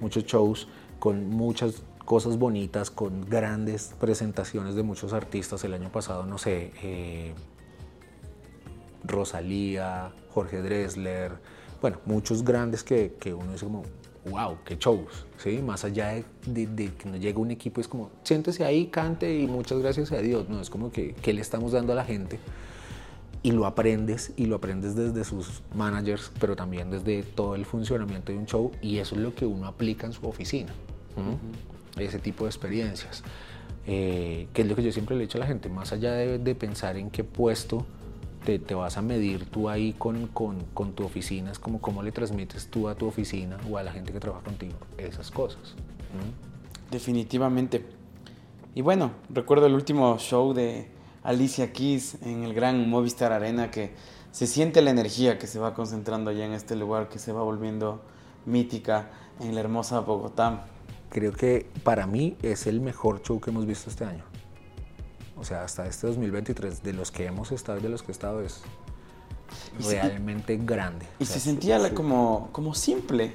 muchos 0.00 0.24
shows 0.24 0.68
con 0.98 1.28
muchas 1.28 1.82
cosas 2.04 2.38
bonitas, 2.38 2.90
con 2.90 3.28
grandes 3.28 3.94
presentaciones 3.98 4.74
de 4.74 4.82
muchos 4.82 5.12
artistas. 5.12 5.64
El 5.64 5.74
año 5.74 5.90
pasado, 5.90 6.24
no 6.26 6.38
sé, 6.38 6.72
eh, 6.82 7.34
Rosalía, 9.04 10.12
Jorge 10.30 10.62
Dressler, 10.62 11.32
bueno, 11.80 11.98
muchos 12.06 12.44
grandes 12.44 12.84
que, 12.84 13.16
que 13.18 13.34
uno 13.34 13.52
dice 13.52 13.64
como, 13.64 13.82
wow, 14.24 14.58
qué 14.64 14.76
shows, 14.76 15.26
¿sí? 15.38 15.58
Más 15.58 15.84
allá 15.84 16.22
de, 16.46 16.90
que 16.92 17.08
no 17.08 17.16
llega 17.16 17.38
un 17.38 17.50
equipo, 17.50 17.80
es 17.80 17.88
como, 17.88 18.10
siéntese 18.22 18.64
ahí, 18.64 18.86
cante 18.86 19.38
y 19.38 19.46
muchas 19.46 19.78
gracias 19.80 20.12
a 20.12 20.18
Dios, 20.18 20.48
¿no? 20.48 20.60
Es 20.60 20.70
como 20.70 20.92
que, 20.92 21.14
¿qué 21.14 21.32
le 21.32 21.40
estamos 21.40 21.72
dando 21.72 21.92
a 21.92 21.96
la 21.96 22.04
gente? 22.04 22.38
Y 23.42 23.50
lo 23.50 23.66
aprendes, 23.66 24.32
y 24.36 24.46
lo 24.46 24.56
aprendes 24.56 24.94
desde 24.94 25.24
sus 25.24 25.62
managers, 25.74 26.30
pero 26.38 26.54
también 26.54 26.90
desde 26.90 27.24
todo 27.24 27.56
el 27.56 27.64
funcionamiento 27.64 28.30
de 28.30 28.38
un 28.38 28.46
show, 28.46 28.70
y 28.80 28.98
eso 28.98 29.16
es 29.16 29.20
lo 29.20 29.34
que 29.34 29.44
uno 29.44 29.66
aplica 29.66 30.06
en 30.06 30.12
su 30.12 30.26
oficina, 30.26 30.72
ese 31.96 32.18
tipo 32.18 32.44
de 32.44 32.50
experiencias. 32.50 33.22
Eh, 33.84 34.46
que 34.52 34.62
es 34.62 34.68
lo 34.68 34.76
que 34.76 34.82
yo 34.84 34.92
siempre 34.92 35.16
le 35.16 35.24
he 35.24 35.26
dicho 35.26 35.38
a 35.38 35.40
la 35.40 35.46
gente, 35.48 35.68
más 35.68 35.92
allá 35.92 36.12
de, 36.12 36.38
de 36.38 36.54
pensar 36.54 36.96
en 36.96 37.10
qué 37.10 37.24
puesto 37.24 37.84
te, 38.44 38.58
te, 38.58 38.74
vas 38.74 38.96
a 38.96 39.02
medir 39.02 39.46
tú 39.46 39.68
ahí 39.68 39.94
con, 39.94 40.26
con, 40.28 40.60
con, 40.74 40.92
tu 40.92 41.04
oficina, 41.04 41.50
es 41.50 41.58
como 41.58 41.80
cómo 41.80 42.02
le 42.02 42.12
transmites 42.12 42.68
tú 42.68 42.88
a 42.88 42.94
tu 42.94 43.06
oficina 43.06 43.58
o 43.70 43.78
a 43.78 43.82
la 43.82 43.92
gente 43.92 44.12
que 44.12 44.20
trabaja 44.20 44.44
contigo 44.44 44.74
esas 44.98 45.30
cosas. 45.30 45.74
Definitivamente. 46.90 47.84
Y 48.74 48.82
bueno, 48.82 49.12
recuerdo 49.30 49.66
el 49.66 49.74
último 49.74 50.18
show 50.18 50.52
de 50.52 50.88
Alicia 51.22 51.72
Keys 51.72 52.18
en 52.22 52.42
el 52.42 52.54
gran 52.54 52.88
Movistar 52.88 53.32
Arena 53.32 53.70
que 53.70 53.92
se 54.30 54.46
siente 54.46 54.82
la 54.82 54.90
energía 54.90 55.38
que 55.38 55.46
se 55.46 55.58
va 55.58 55.74
concentrando 55.74 56.30
allá 56.30 56.46
en 56.46 56.52
este 56.52 56.74
lugar, 56.74 57.08
que 57.08 57.18
se 57.18 57.32
va 57.32 57.42
volviendo 57.42 58.02
mítica 58.46 59.10
en 59.40 59.54
la 59.54 59.60
hermosa 59.60 60.00
Bogotá. 60.00 60.66
Creo 61.10 61.32
que 61.32 61.66
para 61.84 62.06
mí 62.06 62.36
es 62.42 62.66
el 62.66 62.80
mejor 62.80 63.22
show 63.22 63.40
que 63.40 63.50
hemos 63.50 63.66
visto 63.66 63.90
este 63.90 64.04
año 64.04 64.31
o 65.42 65.44
sea, 65.44 65.64
hasta 65.64 65.88
este 65.88 66.06
2023, 66.06 66.84
de 66.84 66.92
los 66.92 67.10
que 67.10 67.26
hemos 67.26 67.50
estado 67.50 67.80
y 67.80 67.82
de 67.82 67.88
los 67.88 68.02
que 68.02 68.12
he 68.12 68.14
estado, 68.14 68.42
es 68.42 68.60
realmente 69.84 70.56
grande. 70.56 71.04
Y 71.18 71.26
se 71.26 71.40
sentía 71.40 71.92
como, 71.94 72.48
como 72.52 72.76
simple 72.76 73.32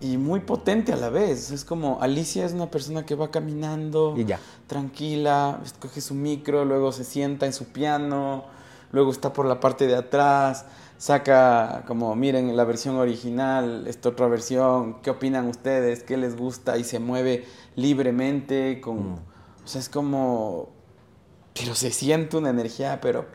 y 0.00 0.16
muy 0.16 0.40
potente 0.40 0.90
a 0.94 0.96
la 0.96 1.10
vez. 1.10 1.50
Es 1.50 1.66
como 1.66 2.00
Alicia 2.00 2.46
es 2.46 2.54
una 2.54 2.70
persona 2.70 3.04
que 3.04 3.14
va 3.14 3.30
caminando 3.30 4.14
y 4.16 4.24
ya. 4.24 4.40
tranquila, 4.66 5.60
escoge 5.62 6.00
su 6.00 6.14
micro, 6.14 6.64
luego 6.64 6.92
se 6.92 7.04
sienta 7.04 7.44
en 7.44 7.52
su 7.52 7.66
piano, 7.66 8.46
luego 8.90 9.10
está 9.12 9.34
por 9.34 9.44
la 9.44 9.60
parte 9.60 9.86
de 9.86 9.96
atrás, 9.96 10.64
saca 10.96 11.84
como, 11.86 12.16
miren 12.16 12.56
la 12.56 12.64
versión 12.64 12.96
original, 12.96 13.86
esta 13.86 14.08
otra 14.08 14.28
versión, 14.28 15.02
¿qué 15.02 15.10
opinan 15.10 15.46
ustedes? 15.46 16.04
¿Qué 16.04 16.16
les 16.16 16.38
gusta? 16.38 16.78
Y 16.78 16.84
se 16.84 16.98
mueve 17.00 17.44
libremente 17.76 18.80
con... 18.80 19.10
Mm. 19.10 19.18
O 19.62 19.70
sea, 19.70 19.82
es 19.82 19.90
como 19.90 20.77
pero 21.58 21.74
se 21.74 21.90
siente 21.90 22.36
una 22.36 22.50
energía, 22.50 23.00
pero 23.00 23.26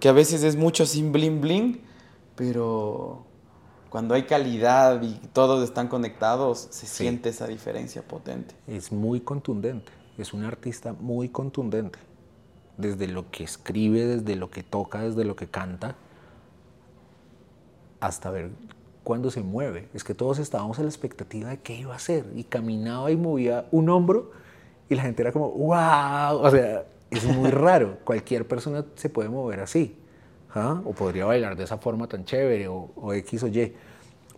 que 0.00 0.08
a 0.08 0.12
veces 0.12 0.42
es 0.42 0.56
mucho 0.56 0.86
sin 0.86 1.12
bling 1.12 1.40
bling, 1.40 1.80
pero 2.36 3.24
cuando 3.90 4.14
hay 4.14 4.24
calidad 4.24 5.02
y 5.02 5.14
todos 5.32 5.64
están 5.64 5.88
conectados, 5.88 6.68
se 6.70 6.86
siente 6.86 7.30
esa 7.30 7.46
diferencia 7.46 8.02
potente. 8.02 8.54
Es 8.66 8.92
muy 8.92 9.20
contundente, 9.20 9.90
es 10.18 10.32
un 10.32 10.44
artista 10.44 10.92
muy 10.92 11.28
contundente. 11.28 11.98
Desde 12.76 13.08
lo 13.08 13.30
que 13.30 13.42
escribe, 13.42 14.04
desde 14.04 14.36
lo 14.36 14.50
que 14.50 14.62
toca, 14.62 15.00
desde 15.00 15.24
lo 15.24 15.34
que 15.34 15.48
canta, 15.48 15.96
hasta 17.98 18.30
ver 18.30 18.50
cuándo 19.02 19.32
se 19.32 19.42
mueve. 19.42 19.88
Es 19.94 20.04
que 20.04 20.14
todos 20.14 20.38
estábamos 20.38 20.78
a 20.78 20.82
la 20.82 20.88
expectativa 20.88 21.48
de 21.48 21.58
qué 21.58 21.74
iba 21.74 21.94
a 21.94 21.96
hacer 21.96 22.26
y 22.36 22.44
caminaba 22.44 23.10
y 23.10 23.16
movía 23.16 23.66
un 23.72 23.88
hombro 23.88 24.30
y 24.88 24.94
la 24.94 25.02
gente 25.02 25.22
era 25.22 25.32
como, 25.32 25.50
wow, 25.50 26.40
o 26.40 26.50
sea, 26.50 26.84
es 27.10 27.24
muy 27.24 27.50
raro. 27.50 27.98
Cualquier 28.04 28.46
persona 28.46 28.84
se 28.94 29.08
puede 29.08 29.28
mover 29.28 29.60
así. 29.60 29.96
¿ah? 30.54 30.80
O 30.84 30.92
podría 30.92 31.26
bailar 31.26 31.56
de 31.56 31.64
esa 31.64 31.78
forma 31.78 32.06
tan 32.08 32.24
chévere 32.24 32.68
o, 32.68 32.90
o, 32.96 33.12
X 33.12 33.42
o 33.42 33.48
Y. 33.48 33.74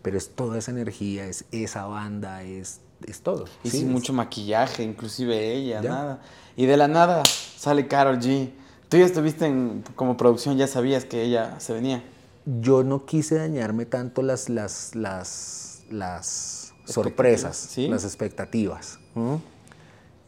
Pero 0.03 0.17
es 0.17 0.31
toda 0.31 0.59
esa 0.59 0.71
energía, 0.71 1.27
es 1.27 1.45
esa 1.53 1.87
banda, 1.87 2.43
es, 2.43 2.81
es 3.07 3.21
todo. 3.21 3.45
Y 3.63 3.71
sin 3.71 3.93
mucho 3.93 4.13
maquillaje, 4.13 4.83
inclusive 4.83 5.53
ella, 5.53 5.83
nada. 5.83 6.23
Y 6.57 6.67
de 6.67 6.77
la 6.77 6.89
nada 6.89 7.23
sale 7.25 7.87
Carol 7.87 8.19
G. 8.19 8.51
Tú 8.89 8.97
ya 8.97 9.05
estuviste 9.05 9.47
en, 9.47 9.85
como 9.95 10.17
producción, 10.17 10.57
ya 10.57 10.67
sabías 10.67 11.05
que 11.05 11.23
ella 11.23 11.61
se 11.61 11.75
venía. 11.75 12.03
Yo 12.47 12.83
no 12.83 13.05
quise 13.05 13.37
dañarme 13.37 13.85
tanto 13.85 14.23
las, 14.23 14.49
las, 14.49 14.95
las, 14.97 15.83
las 15.91 16.73
sorpresas, 16.87 17.57
¿Sí? 17.57 17.87
las 17.89 18.05
expectativas. 18.05 18.99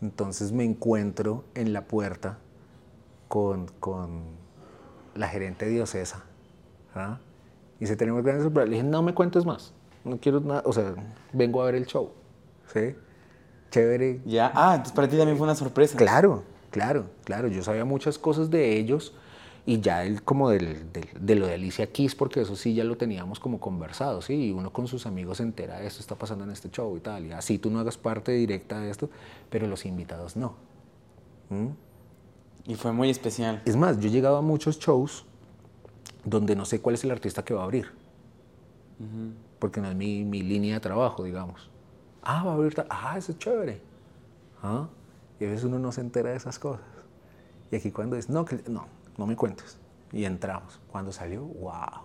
Entonces 0.03 0.51
me 0.53 0.65
encuentro 0.65 1.45
en 1.55 1.73
la 1.73 1.87
puerta 1.87 2.39
con, 3.29 3.69
con 3.79 4.23
la 5.15 5.29
gerente 5.29 5.67
diocesa. 5.67 6.25
¿ah? 6.95 7.19
Y 7.79 7.87
se 7.87 7.97
tenemos 7.97 8.23
grandes 8.23 8.45
sorpresas. 8.45 8.69
Le 8.69 8.77
dije, 8.77 8.89
no 8.89 9.03
me 9.03 9.15
cuentes 9.15 9.47
más. 9.47 9.73
No 10.05 10.19
quiero 10.19 10.41
nada. 10.41 10.63
O 10.67 10.73
sea, 10.73 10.95
vengo 11.33 11.63
a 11.63 11.67
ver 11.67 11.77
el 11.77 11.87
show. 11.87 12.11
¿Sí? 12.73 12.97
Chévere. 13.71 14.21
Ya. 14.27 14.51
Ah, 14.55 14.73
entonces 14.75 14.93
para 14.93 15.09
ti 15.09 15.17
también 15.17 15.39
fue 15.39 15.45
una 15.45 15.55
sorpresa. 15.55 15.97
Claro, 15.97 16.43
claro, 16.71 17.07
claro. 17.25 17.47
Yo 17.49 17.63
sabía 17.63 17.85
muchas 17.85 18.19
cosas 18.19 18.51
de 18.51 18.77
ellos 18.77 19.15
y 19.65 19.81
ya 19.81 20.05
el, 20.05 20.23
como 20.23 20.51
del, 20.51 20.93
del, 20.93 21.09
de 21.21 21.35
lo 21.37 21.47
de 21.47 21.55
Alicia 21.55 21.93
Keys, 21.93 22.15
porque 22.15 22.41
eso 22.41 22.57
sí 22.57 22.75
ya 22.75 22.83
lo 22.83 22.97
teníamos 22.97 23.39
como 23.39 23.61
conversado, 23.61 24.21
¿sí? 24.21 24.49
Y 24.49 24.51
uno 24.51 24.73
con 24.73 24.89
sus 24.89 25.07
amigos 25.07 25.37
se 25.37 25.45
entera, 25.45 25.83
esto 25.83 26.01
está 26.01 26.17
pasando 26.17 26.45
en 26.45 26.51
este 26.51 26.69
show 26.71 26.97
y 26.97 27.01
tal, 27.01 27.27
y 27.27 27.33
así 27.33 27.59
tú 27.59 27.71
no 27.71 27.79
hagas 27.79 27.97
parte 27.97 28.33
directa 28.33 28.81
de 28.81 28.91
esto, 28.91 29.09
pero 29.51 29.69
los 29.69 29.87
invitados 29.87 30.37
no. 30.37 30.55
¿Mm? 31.51 31.69
Y 32.67 32.75
fue 32.75 32.93
muy 32.93 33.11
especial. 33.11 33.63
Es 33.65 33.77
más, 33.77 34.01
yo 34.01 34.09
he 34.09 34.11
llegado 34.11 34.37
a 34.37 34.43
muchos 34.43 34.79
shows 34.79 35.27
donde 36.25 36.57
no 36.57 36.65
sé 36.65 36.81
cuál 36.81 36.95
es 36.95 37.05
el 37.05 37.11
artista 37.13 37.45
que 37.45 37.55
va 37.55 37.61
a 37.61 37.65
abrir, 37.65 37.87
uh 38.99 39.05
-huh. 39.05 39.33
porque 39.61 39.81
no 39.81 39.89
es 39.89 39.95
mi, 39.95 40.25
mi, 40.25 40.43
línea 40.43 40.75
de 40.75 40.81
trabajo, 40.81 41.23
digamos. 41.23 41.71
Ah, 42.23 42.43
va 42.45 42.53
a 42.53 42.55
abrir, 42.55 42.75
ah, 42.89 43.17
eso 43.17 43.33
es 43.33 43.39
chévere. 43.39 43.81
¿Ah? 44.63 44.89
Y 45.39 45.45
a 45.45 45.49
veces 45.49 45.65
uno 45.65 45.79
no 45.79 45.91
se 45.93 46.01
entera 46.01 46.31
de 46.31 46.37
esas 46.37 46.59
cosas. 46.59 46.85
Y 47.73 47.77
aquí 47.77 47.91
cuando 47.91 48.17
es, 48.17 48.29
no, 48.29 48.45
que, 48.45 48.63
no, 48.69 48.87
no 49.17 49.27
me 49.27 49.37
cuentes. 49.37 49.79
Y 50.13 50.25
entramos. 50.25 50.81
Cuando 50.91 51.13
salió, 51.13 51.43
wow. 51.43 52.03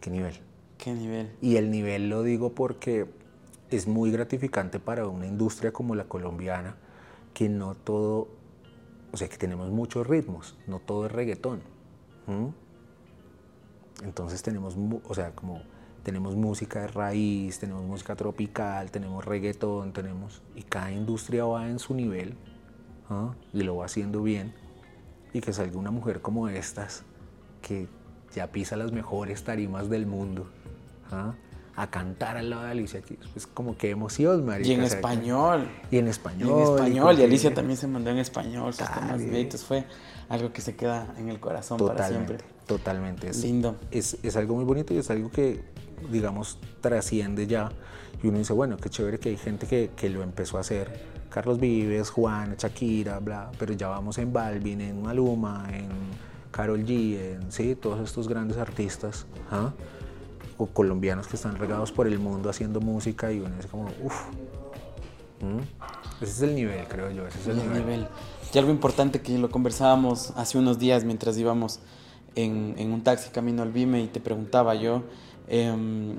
¿Qué 0.00 0.10
nivel? 0.10 0.34
¿Qué 0.78 0.92
nivel? 0.92 1.36
Y 1.40 1.56
el 1.56 1.70
nivel 1.70 2.08
lo 2.08 2.22
digo 2.22 2.54
porque 2.54 3.06
es 3.70 3.86
muy 3.86 4.10
gratificante 4.10 4.78
para 4.78 5.06
una 5.06 5.26
industria 5.26 5.72
como 5.72 5.94
la 5.94 6.04
colombiana, 6.04 6.76
que 7.32 7.48
no 7.48 7.74
todo, 7.74 8.28
o 9.12 9.16
sea, 9.16 9.28
que 9.28 9.36
tenemos 9.36 9.70
muchos 9.70 10.06
ritmos, 10.06 10.56
no 10.66 10.80
todo 10.80 11.06
es 11.06 11.12
reggaetón. 11.12 11.62
¿Mm? 12.26 12.48
Entonces 14.04 14.42
tenemos, 14.42 14.76
o 15.08 15.14
sea, 15.14 15.34
como 15.34 15.62
tenemos 16.02 16.36
música 16.36 16.80
de 16.80 16.88
raíz, 16.88 17.58
tenemos 17.58 17.84
música 17.84 18.16
tropical, 18.16 18.90
tenemos 18.90 19.24
reggaetón, 19.24 19.92
tenemos, 19.92 20.42
y 20.54 20.62
cada 20.62 20.92
industria 20.92 21.44
va 21.44 21.68
en 21.68 21.78
su 21.78 21.94
nivel 21.94 22.36
¿ah? 23.08 23.34
y 23.52 23.62
lo 23.62 23.76
va 23.76 23.86
haciendo 23.86 24.22
bien 24.22 24.63
y 25.34 25.40
que 25.40 25.52
salga 25.52 25.76
una 25.76 25.90
mujer 25.90 26.22
como 26.22 26.48
estas, 26.48 27.02
que 27.60 27.88
ya 28.34 28.46
pisa 28.46 28.76
las 28.76 28.92
mejores 28.92 29.42
tarimas 29.42 29.90
del 29.90 30.06
mundo, 30.06 30.46
¿ah? 31.10 31.34
a 31.76 31.90
cantar 31.90 32.36
al 32.36 32.50
lado 32.50 32.62
de 32.62 32.70
Alicia 32.70 33.02
Keys. 33.02 33.18
Pues 33.32 33.48
como 33.48 33.76
qué 33.76 33.90
emoción, 33.90 34.46
María. 34.46 34.64
Y 34.64 34.72
en 34.74 34.82
español. 34.84 35.68
Y 35.90 35.98
en 35.98 36.06
español. 36.06 36.48
Y 36.48 36.52
en 36.52 36.60
español. 36.62 37.16
Y, 37.18 37.20
y 37.20 37.24
Alicia 37.24 37.52
también 37.52 37.76
se 37.76 37.88
mandó 37.88 38.10
en 38.10 38.18
español. 38.18 38.72
Sus 38.72 38.88
temas 38.88 39.20
bonitos. 39.20 39.64
Fue 39.64 39.84
algo 40.28 40.52
que 40.52 40.62
se 40.62 40.76
queda 40.76 41.12
en 41.18 41.28
el 41.28 41.40
corazón 41.40 41.78
totalmente, 41.78 42.02
para 42.04 42.38
siempre. 42.38 42.38
Totalmente. 42.66 43.28
Es, 43.28 43.42
Lindo. 43.42 43.76
Es, 43.90 44.16
es 44.22 44.36
algo 44.36 44.54
muy 44.54 44.64
bonito 44.64 44.94
y 44.94 44.98
es 44.98 45.10
algo 45.10 45.32
que, 45.32 45.64
digamos, 46.12 46.58
trasciende 46.80 47.48
ya. 47.48 47.72
Y 48.22 48.28
uno 48.28 48.38
dice, 48.38 48.52
bueno, 48.52 48.76
qué 48.76 48.88
chévere 48.88 49.18
que 49.18 49.30
hay 49.30 49.36
gente 49.36 49.66
que, 49.66 49.90
que 49.96 50.08
lo 50.10 50.22
empezó 50.22 50.58
a 50.58 50.60
hacer 50.60 51.13
Carlos 51.34 51.58
Vives, 51.58 52.10
Juan, 52.10 52.54
Shakira, 52.56 53.18
bla, 53.18 53.50
pero 53.58 53.72
ya 53.72 53.88
vamos 53.88 54.18
en 54.18 54.32
Balvin, 54.32 54.80
en 54.80 55.02
Maluma, 55.02 55.66
en 55.72 55.88
Carol 56.52 56.84
G, 56.84 57.18
en 57.18 57.50
sí, 57.50 57.74
todos 57.74 57.98
estos 58.08 58.28
grandes 58.28 58.56
artistas 58.56 59.26
¿ah? 59.50 59.72
o 60.58 60.66
colombianos 60.66 61.26
que 61.26 61.34
están 61.34 61.56
regados 61.56 61.90
por 61.90 62.06
el 62.06 62.20
mundo 62.20 62.50
haciendo 62.50 62.80
música 62.80 63.32
y 63.32 63.40
uno 63.40 63.52
es 63.58 63.66
como, 63.66 63.88
uff. 64.04 64.26
Ese 66.22 66.30
es 66.30 66.42
el 66.42 66.54
nivel, 66.54 66.86
creo 66.86 67.10
yo. 67.10 67.26
Ese 67.26 67.40
es 67.40 67.46
el, 67.48 67.58
el 67.58 67.62
nivel. 67.64 67.82
nivel. 67.82 68.08
Y 68.54 68.58
algo 68.58 68.70
importante 68.70 69.20
que 69.20 69.36
lo 69.36 69.50
conversábamos 69.50 70.32
hace 70.36 70.56
unos 70.56 70.78
días 70.78 71.02
mientras 71.02 71.36
íbamos 71.36 71.80
en, 72.36 72.76
en 72.78 72.92
un 72.92 73.02
taxi 73.02 73.30
camino 73.30 73.62
al 73.62 73.72
Vime 73.72 74.00
y 74.02 74.06
te 74.06 74.20
preguntaba 74.20 74.76
yo, 74.76 75.02
eh, 75.48 76.14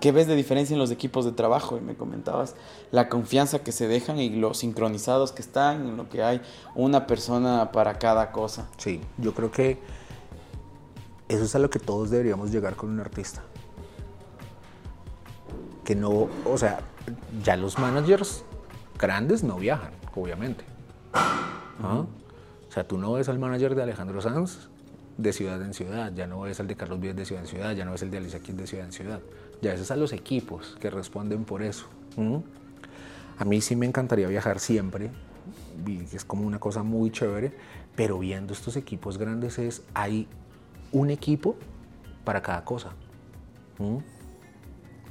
¿Qué 0.00 0.12
ves 0.12 0.26
de 0.26 0.36
diferencia 0.36 0.74
en 0.74 0.80
los 0.80 0.90
equipos 0.90 1.24
de 1.24 1.32
trabajo? 1.32 1.76
Y 1.76 1.80
me 1.80 1.94
comentabas 1.94 2.54
la 2.90 3.08
confianza 3.08 3.60
que 3.60 3.72
se 3.72 3.88
dejan 3.88 4.18
y 4.18 4.30
lo 4.30 4.54
sincronizados 4.54 5.32
que 5.32 5.42
están, 5.42 5.88
en 5.88 5.96
lo 5.96 6.08
que 6.08 6.22
hay 6.22 6.40
una 6.74 7.06
persona 7.06 7.72
para 7.72 7.98
cada 7.98 8.32
cosa. 8.32 8.68
Sí, 8.76 9.00
yo 9.18 9.34
creo 9.34 9.50
que 9.50 9.78
eso 11.28 11.44
es 11.44 11.54
a 11.54 11.58
lo 11.58 11.70
que 11.70 11.78
todos 11.78 12.10
deberíamos 12.10 12.50
llegar 12.50 12.76
con 12.76 12.90
un 12.90 13.00
artista. 13.00 13.42
Que 15.84 15.94
no, 15.94 16.28
o 16.44 16.58
sea, 16.58 16.80
ya 17.42 17.56
los 17.56 17.78
managers 17.78 18.44
grandes 18.98 19.42
no 19.42 19.56
viajan, 19.56 19.92
obviamente. 20.14 20.64
¿Ah? 21.14 22.04
O 22.68 22.72
sea, 22.72 22.86
tú 22.86 22.98
no 22.98 23.12
ves 23.12 23.28
al 23.28 23.38
manager 23.38 23.74
de 23.74 23.82
Alejandro 23.82 24.20
Sanz 24.20 24.68
de 25.16 25.32
ciudad 25.32 25.62
en 25.62 25.74
ciudad, 25.74 26.12
ya 26.14 26.26
no 26.26 26.40
ves 26.40 26.58
al 26.60 26.66
de 26.66 26.76
Carlos 26.76 27.00
Vives 27.00 27.16
de 27.16 27.24
ciudad 27.24 27.44
en 27.44 27.48
ciudad, 27.48 27.72
ya 27.72 27.84
no 27.84 27.92
ves 27.92 28.02
el 28.02 28.10
de 28.10 28.18
Alicia 28.18 28.40
Keys 28.40 28.56
de 28.56 28.66
ciudad 28.66 28.86
en 28.86 28.92
ciudad. 28.92 29.20
Ya 29.64 29.72
es 29.72 29.90
a 29.90 29.96
los 29.96 30.12
equipos 30.12 30.76
que 30.78 30.90
responden 30.90 31.46
por 31.46 31.62
eso. 31.62 31.86
A 33.38 33.46
mí 33.46 33.62
sí 33.62 33.76
me 33.76 33.86
encantaría 33.86 34.28
viajar 34.28 34.60
siempre, 34.60 35.10
es 36.12 36.22
como 36.26 36.46
una 36.46 36.58
cosa 36.60 36.82
muy 36.82 37.10
chévere, 37.10 37.50
pero 37.96 38.18
viendo 38.18 38.52
estos 38.52 38.76
equipos 38.76 39.16
grandes 39.16 39.58
es, 39.58 39.80
hay 39.94 40.28
un 40.92 41.08
equipo 41.08 41.56
para 42.24 42.42
cada 42.42 42.62
cosa. 42.66 42.90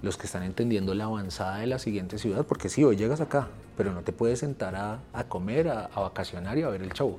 Los 0.04 0.18
que 0.18 0.28
están 0.28 0.44
entendiendo 0.44 0.94
la 0.94 1.06
avanzada 1.06 1.58
de 1.58 1.66
la 1.66 1.80
siguiente 1.80 2.20
ciudad, 2.20 2.46
porque 2.46 2.70
sí, 2.70 2.84
hoy 2.84 2.96
llegas 2.96 3.22
acá, 3.22 3.48
pero 3.76 3.92
no 3.92 4.04
te 4.04 4.12
puedes 4.14 4.38
sentar 4.38 4.76
a, 4.76 5.00
a 5.14 5.24
comer, 5.24 5.70
a, 5.70 5.86
a 5.86 6.02
vacacionar 6.02 6.60
y 6.60 6.62
a 6.62 6.70
ver 6.70 6.84
el 6.84 6.94
show 6.94 7.18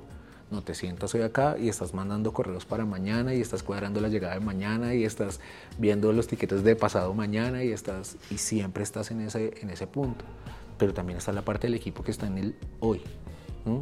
no 0.50 0.62
te 0.62 0.74
sientas 0.74 1.14
hoy 1.14 1.22
acá 1.22 1.56
y 1.58 1.68
estás 1.68 1.94
mandando 1.94 2.32
correos 2.32 2.64
para 2.64 2.84
mañana 2.84 3.34
y 3.34 3.40
estás 3.40 3.62
cuadrando 3.62 4.00
la 4.00 4.08
llegada 4.08 4.34
de 4.34 4.40
mañana 4.40 4.94
y 4.94 5.04
estás 5.04 5.40
viendo 5.78 6.12
los 6.12 6.26
tiquetes 6.26 6.62
de 6.62 6.76
pasado 6.76 7.14
mañana 7.14 7.64
y 7.64 7.72
estás 7.72 8.16
y 8.30 8.38
siempre 8.38 8.82
estás 8.82 9.10
en 9.10 9.20
ese, 9.20 9.54
en 9.60 9.70
ese 9.70 9.86
punto. 9.86 10.24
Pero 10.78 10.92
también 10.92 11.18
está 11.18 11.32
la 11.32 11.42
parte 11.42 11.66
del 11.66 11.74
equipo 11.74 12.02
que 12.02 12.10
está 12.10 12.26
en 12.26 12.38
el 12.38 12.54
hoy. 12.80 13.02
¿no? 13.64 13.74
Uh 13.76 13.80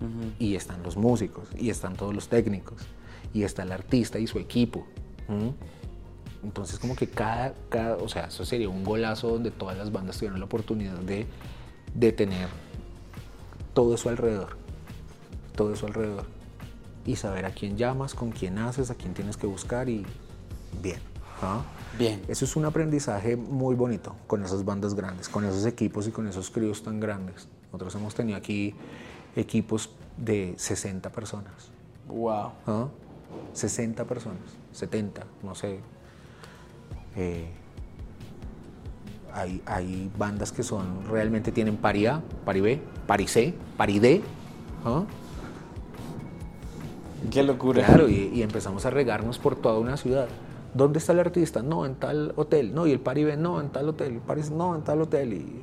-huh. 0.00 0.32
Y 0.38 0.54
están 0.56 0.82
los 0.82 0.96
músicos 0.96 1.48
y 1.56 1.70
están 1.70 1.96
todos 1.96 2.14
los 2.14 2.28
técnicos 2.28 2.82
y 3.32 3.42
está 3.42 3.62
el 3.62 3.72
artista 3.72 4.18
y 4.18 4.26
su 4.26 4.38
equipo. 4.38 4.86
¿no? 5.28 5.54
Entonces 6.42 6.78
como 6.78 6.94
que 6.94 7.08
cada, 7.08 7.54
cada, 7.68 7.96
o 7.96 8.08
sea, 8.08 8.26
eso 8.26 8.44
sería 8.44 8.68
un 8.68 8.84
golazo 8.84 9.28
donde 9.28 9.50
todas 9.50 9.76
las 9.76 9.90
bandas 9.90 10.18
tuvieran 10.18 10.38
la 10.38 10.46
oportunidad 10.46 10.98
de, 10.98 11.26
de 11.94 12.12
tener 12.12 12.48
todo 13.74 13.94
eso 13.94 14.08
alrededor 14.08 14.57
todo 15.58 15.74
eso 15.74 15.86
alrededor. 15.86 16.24
Y 17.04 17.16
saber 17.16 17.44
a 17.44 17.50
quién 17.50 17.76
llamas, 17.76 18.14
con 18.14 18.30
quién 18.30 18.58
haces, 18.58 18.90
a 18.90 18.94
quién 18.94 19.12
tienes 19.12 19.36
que 19.36 19.46
buscar 19.46 19.88
y 19.88 20.06
bien. 20.80 21.00
¿ah? 21.42 21.62
Bien. 21.98 22.22
Eso 22.28 22.44
es 22.44 22.54
un 22.54 22.64
aprendizaje 22.64 23.36
muy 23.36 23.74
bonito 23.74 24.14
con 24.28 24.44
esas 24.44 24.64
bandas 24.64 24.94
grandes, 24.94 25.28
con 25.28 25.44
esos 25.44 25.66
equipos 25.66 26.06
y 26.06 26.12
con 26.12 26.28
esos 26.28 26.50
críos 26.50 26.82
tan 26.84 27.00
grandes. 27.00 27.48
Nosotros 27.72 27.94
hemos 27.96 28.14
tenido 28.14 28.38
aquí 28.38 28.72
equipos 29.34 29.90
de 30.16 30.54
60 30.56 31.10
personas. 31.10 31.70
Wow. 32.06 32.52
¿Ah? 32.66 32.88
60 33.52 34.04
personas, 34.04 34.40
70, 34.72 35.26
no 35.42 35.54
sé. 35.54 35.80
Eh, 37.16 37.50
hay, 39.34 39.60
hay, 39.66 40.10
bandas 40.16 40.52
que 40.52 40.62
son 40.62 41.04
realmente 41.08 41.52
tienen 41.52 41.76
pari 41.76 42.06
A, 42.06 42.22
pari 42.44 42.60
B, 42.60 42.80
pari 43.06 43.26
C, 43.26 43.54
pari 43.76 43.98
D. 43.98 44.22
¿ah? 44.84 45.04
Qué 47.30 47.42
locura. 47.42 47.84
Claro, 47.84 48.08
y, 48.08 48.30
y, 48.34 48.42
empezamos 48.42 48.86
a 48.86 48.90
regarnos 48.90 49.38
por 49.38 49.56
toda 49.56 49.78
una 49.78 49.96
ciudad. 49.96 50.28
¿Dónde 50.74 50.98
está 50.98 51.12
el 51.12 51.20
artista? 51.20 51.62
No, 51.62 51.86
en 51.86 51.94
tal 51.94 52.32
hotel. 52.36 52.74
No, 52.74 52.86
y 52.86 52.92
el 52.92 53.00
Paribe, 53.00 53.36
no, 53.36 53.60
en 53.60 53.70
tal 53.70 53.88
hotel. 53.88 54.14
El 54.14 54.20
Paris, 54.20 54.50
no, 54.50 54.74
en 54.74 54.82
tal 54.82 55.02
hotel. 55.02 55.32
Y 55.32 55.62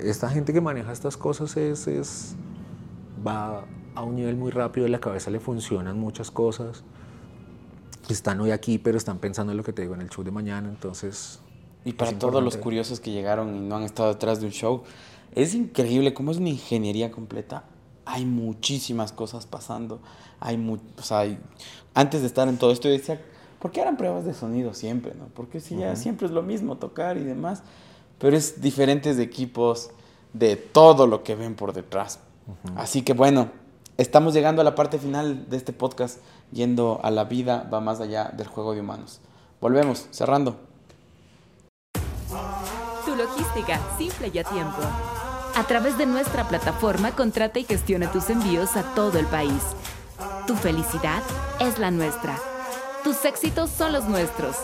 esta 0.00 0.28
gente 0.28 0.52
que 0.52 0.60
maneja 0.60 0.92
estas 0.92 1.16
cosas 1.16 1.56
es, 1.56 1.86
es 1.86 2.36
va 3.26 3.64
a 3.94 4.02
un 4.02 4.16
nivel 4.16 4.36
muy 4.36 4.50
rápido, 4.50 4.86
en 4.86 4.92
la 4.92 5.00
cabeza 5.00 5.30
le 5.30 5.40
funcionan 5.40 5.98
muchas 5.98 6.30
cosas. 6.30 6.84
Están 8.08 8.40
hoy 8.40 8.50
aquí, 8.50 8.78
pero 8.78 8.98
están 8.98 9.18
pensando 9.18 9.52
en 9.52 9.58
lo 9.58 9.64
que 9.64 9.72
te 9.72 9.82
digo 9.82 9.94
en 9.94 10.00
el 10.00 10.10
show 10.10 10.24
de 10.24 10.30
mañana, 10.30 10.68
entonces... 10.68 11.40
Y 11.84 11.94
para 11.94 12.12
todos 12.18 12.42
los 12.42 12.58
curiosos 12.58 13.00
que 13.00 13.10
llegaron 13.10 13.54
y 13.56 13.60
no 13.60 13.76
han 13.76 13.84
estado 13.84 14.10
detrás 14.10 14.40
de 14.40 14.46
un 14.46 14.52
show, 14.52 14.82
es 15.34 15.54
increíble 15.54 16.12
cómo 16.12 16.30
es 16.30 16.36
una 16.36 16.50
ingeniería 16.50 17.10
completa. 17.10 17.64
Hay 18.10 18.26
muchísimas 18.26 19.12
cosas 19.12 19.46
pasando. 19.46 20.00
Hay, 20.40 20.56
mu 20.56 20.78
o 20.98 21.02
sea, 21.02 21.24
antes 21.94 22.22
de 22.22 22.26
estar 22.26 22.48
en 22.48 22.56
todo 22.56 22.72
esto, 22.72 22.88
yo 22.88 22.94
decía, 22.94 23.20
¿por 23.60 23.70
qué 23.70 23.80
eran 23.80 23.96
pruebas 23.96 24.24
de 24.24 24.34
sonido 24.34 24.74
siempre? 24.74 25.14
¿no? 25.14 25.26
Porque 25.26 25.60
si 25.60 25.76
ya 25.76 25.94
siempre 25.94 26.26
es 26.26 26.32
lo 26.32 26.42
mismo, 26.42 26.76
tocar 26.76 27.18
y 27.18 27.22
demás. 27.22 27.62
Pero 28.18 28.36
es 28.36 28.60
diferentes 28.60 29.16
equipos 29.20 29.90
de 30.32 30.56
todo 30.56 31.06
lo 31.06 31.22
que 31.22 31.36
ven 31.36 31.54
por 31.54 31.72
detrás. 31.72 32.18
Así 32.74 33.02
que 33.02 33.12
bueno, 33.12 33.48
estamos 33.96 34.34
llegando 34.34 34.60
a 34.60 34.64
la 34.64 34.74
parte 34.74 34.98
final 34.98 35.48
de 35.48 35.56
este 35.56 35.72
podcast, 35.72 36.18
yendo 36.50 36.98
a 37.04 37.12
la 37.12 37.24
vida, 37.24 37.68
va 37.72 37.80
más 37.80 38.00
allá 38.00 38.32
del 38.36 38.48
juego 38.48 38.74
de 38.74 38.80
humanos. 38.80 39.20
Volvemos, 39.60 40.08
cerrando. 40.10 40.56
Tu 43.04 43.14
logística, 43.14 43.78
simple 43.96 44.32
y 44.34 44.38
a 44.40 44.44
tiempo. 44.44 45.19
A 45.56 45.64
través 45.64 45.98
de 45.98 46.06
nuestra 46.06 46.48
plataforma, 46.48 47.10
contrata 47.12 47.58
y 47.58 47.64
gestiona 47.64 48.10
tus 48.10 48.30
envíos 48.30 48.76
a 48.76 48.82
todo 48.94 49.18
el 49.18 49.26
país. 49.26 49.62
Tu 50.46 50.54
felicidad 50.54 51.22
es 51.58 51.78
la 51.78 51.90
nuestra. 51.90 52.38
Tus 53.04 53.24
éxitos 53.24 53.70
son 53.70 53.92
los 53.92 54.04
nuestros. 54.04 54.56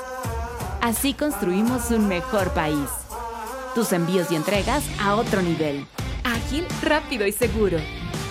Así 0.80 1.12
construimos 1.12 1.90
un 1.90 2.06
mejor 2.08 2.50
país. 2.50 2.88
Tus 3.74 3.92
envíos 3.92 4.30
y 4.30 4.36
entregas 4.36 4.84
a 5.00 5.16
otro 5.16 5.42
nivel. 5.42 5.86
Ágil, 6.24 6.66
rápido 6.82 7.26
y 7.26 7.32
seguro. 7.32 7.78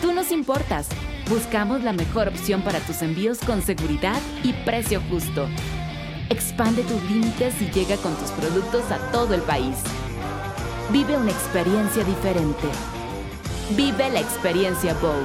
Tú 0.02 0.14
nos 0.14 0.32
importas. 0.32 0.88
Buscamos 1.30 1.84
la 1.84 1.92
mejor 1.92 2.30
opción 2.30 2.62
para 2.62 2.80
tus 2.80 3.02
envíos 3.02 3.40
con 3.40 3.62
seguridad 3.62 4.20
y 4.44 4.54
precio 4.64 5.02
justo. 5.10 5.48
Expande 6.30 6.84
tus 6.84 7.02
límites 7.04 7.62
y 7.62 7.70
llega 7.72 7.98
con 7.98 8.16
tus 8.16 8.32
productos 8.32 8.92
a 8.92 9.12
todo 9.12 9.34
el 9.34 9.42
país. 9.42 9.76
Vive 10.92 11.18
una 11.18 11.32
experiencia 11.32 12.04
diferente. 12.04 12.68
Vive 13.76 14.12
la 14.12 14.20
experiencia 14.20 14.94
Bow. 15.02 15.16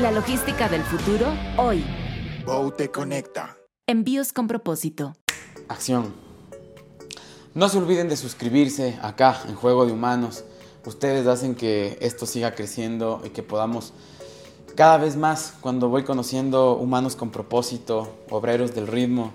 La 0.00 0.10
logística 0.10 0.68
del 0.68 0.82
futuro 0.82 1.26
hoy. 1.58 1.84
Bow 2.46 2.70
te 2.70 2.90
conecta. 2.90 3.58
Envíos 3.86 4.32
con 4.32 4.48
propósito. 4.48 5.12
Acción. 5.68 6.14
No 7.52 7.68
se 7.68 7.76
olviden 7.76 8.08
de 8.08 8.16
suscribirse 8.16 8.98
acá 9.02 9.42
en 9.46 9.56
Juego 9.56 9.84
de 9.84 9.92
Humanos. 9.92 10.44
Ustedes 10.86 11.26
hacen 11.26 11.54
que 11.54 11.98
esto 12.00 12.24
siga 12.24 12.54
creciendo 12.54 13.20
y 13.24 13.28
que 13.28 13.42
podamos 13.42 13.92
cada 14.74 14.96
vez 14.96 15.16
más, 15.16 15.54
cuando 15.60 15.88
voy 15.88 16.02
conociendo 16.02 16.76
humanos 16.76 17.14
con 17.14 17.30
propósito, 17.30 18.08
obreros 18.30 18.74
del 18.74 18.88
ritmo, 18.88 19.32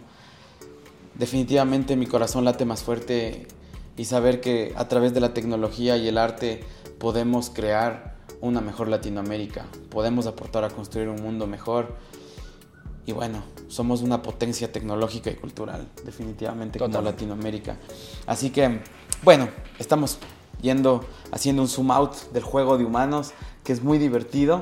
definitivamente 1.19 1.97
mi 1.97 2.07
corazón 2.07 2.45
late 2.45 2.65
más 2.65 2.81
fuerte 2.81 3.45
y 3.97 4.05
saber 4.05 4.39
que 4.39 4.73
a 4.77 4.87
través 4.87 5.13
de 5.13 5.19
la 5.19 5.33
tecnología 5.33 5.97
y 5.97 6.07
el 6.07 6.17
arte 6.17 6.63
podemos 6.97 7.49
crear 7.49 8.15
una 8.41 8.61
mejor 8.61 8.87
Latinoamérica, 8.87 9.65
podemos 9.89 10.25
aportar 10.25 10.63
a 10.63 10.69
construir 10.69 11.09
un 11.09 11.21
mundo 11.21 11.45
mejor 11.45 11.97
y 13.05 13.11
bueno, 13.11 13.43
somos 13.67 14.01
una 14.01 14.21
potencia 14.21 14.71
tecnológica 14.71 15.29
y 15.29 15.35
cultural, 15.35 15.89
definitivamente 16.05 16.79
como 16.79 17.01
Latinoamérica. 17.01 17.77
Así 18.25 18.49
que, 18.51 18.79
bueno, 19.23 19.49
estamos 19.77 20.19
yendo, 20.61 21.03
haciendo 21.31 21.63
un 21.63 21.67
zoom 21.67 21.91
out 21.91 22.15
del 22.31 22.43
juego 22.43 22.77
de 22.77 22.85
humanos, 22.85 23.31
que 23.63 23.73
es 23.73 23.83
muy 23.83 23.97
divertido. 23.97 24.59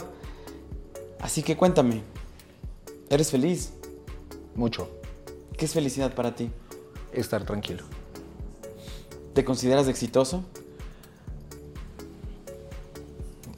Así 1.20 1.44
que 1.44 1.56
cuéntame, 1.58 2.04
¿eres 3.10 3.30
feliz? 3.32 3.74
Mucho. 4.56 4.97
¿Qué 5.58 5.66
es 5.66 5.74
felicidad 5.74 6.14
para 6.14 6.36
ti? 6.36 6.52
Estar 7.12 7.44
tranquilo. 7.44 7.84
¿Te 9.34 9.44
consideras 9.44 9.88
exitoso? 9.88 10.44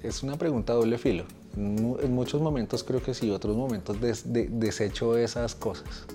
Es 0.02 0.24
una 0.24 0.38
pregunta 0.38 0.74
doble 0.74 0.98
filo. 0.98 1.26
En 1.58 2.14
muchos 2.14 2.42
momentos 2.42 2.86
creo 2.86 3.04
que 3.04 3.14
sí, 3.14 3.32
otros 3.32 3.58
momentos 3.58 3.98
desecho 4.00 5.18
esas 5.18 5.56
cosas. 5.56 6.06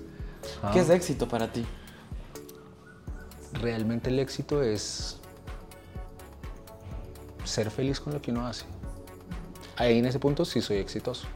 ¿Qué 0.73 0.79
es 0.79 0.89
éxito 0.89 1.27
para 1.27 1.51
ti? 1.51 1.63
Realmente 3.53 4.09
el 4.09 4.19
éxito 4.19 4.63
es 4.63 5.17
ser 7.43 7.69
feliz 7.69 7.99
con 7.99 8.13
lo 8.13 8.21
que 8.23 8.31
uno 8.31 8.47
hace. 8.47 8.65
Ahí 9.75 9.99
en 9.99 10.05
ese 10.07 10.17
punto 10.17 10.45
sí 10.45 10.61
soy 10.61 10.77
exitoso. 10.77 11.27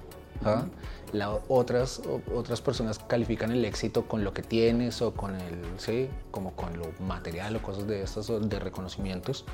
Otras, 1.47 2.01
otras 2.33 2.61
personas 2.61 2.99
califican 2.99 3.51
el 3.51 3.65
éxito 3.65 4.05
con 4.05 4.23
lo 4.23 4.33
que 4.33 4.41
tienes 4.41 5.01
o 5.01 5.13
con 5.13 5.35
el, 5.35 5.61
sí, 5.77 6.07
como 6.31 6.55
con 6.55 6.77
lo 6.77 6.91
material 6.99 7.55
o 7.55 7.61
cosas 7.61 7.87
de 7.87 8.03
estas, 8.03 8.27
de 8.27 8.59
reconocimientos. 8.59 9.45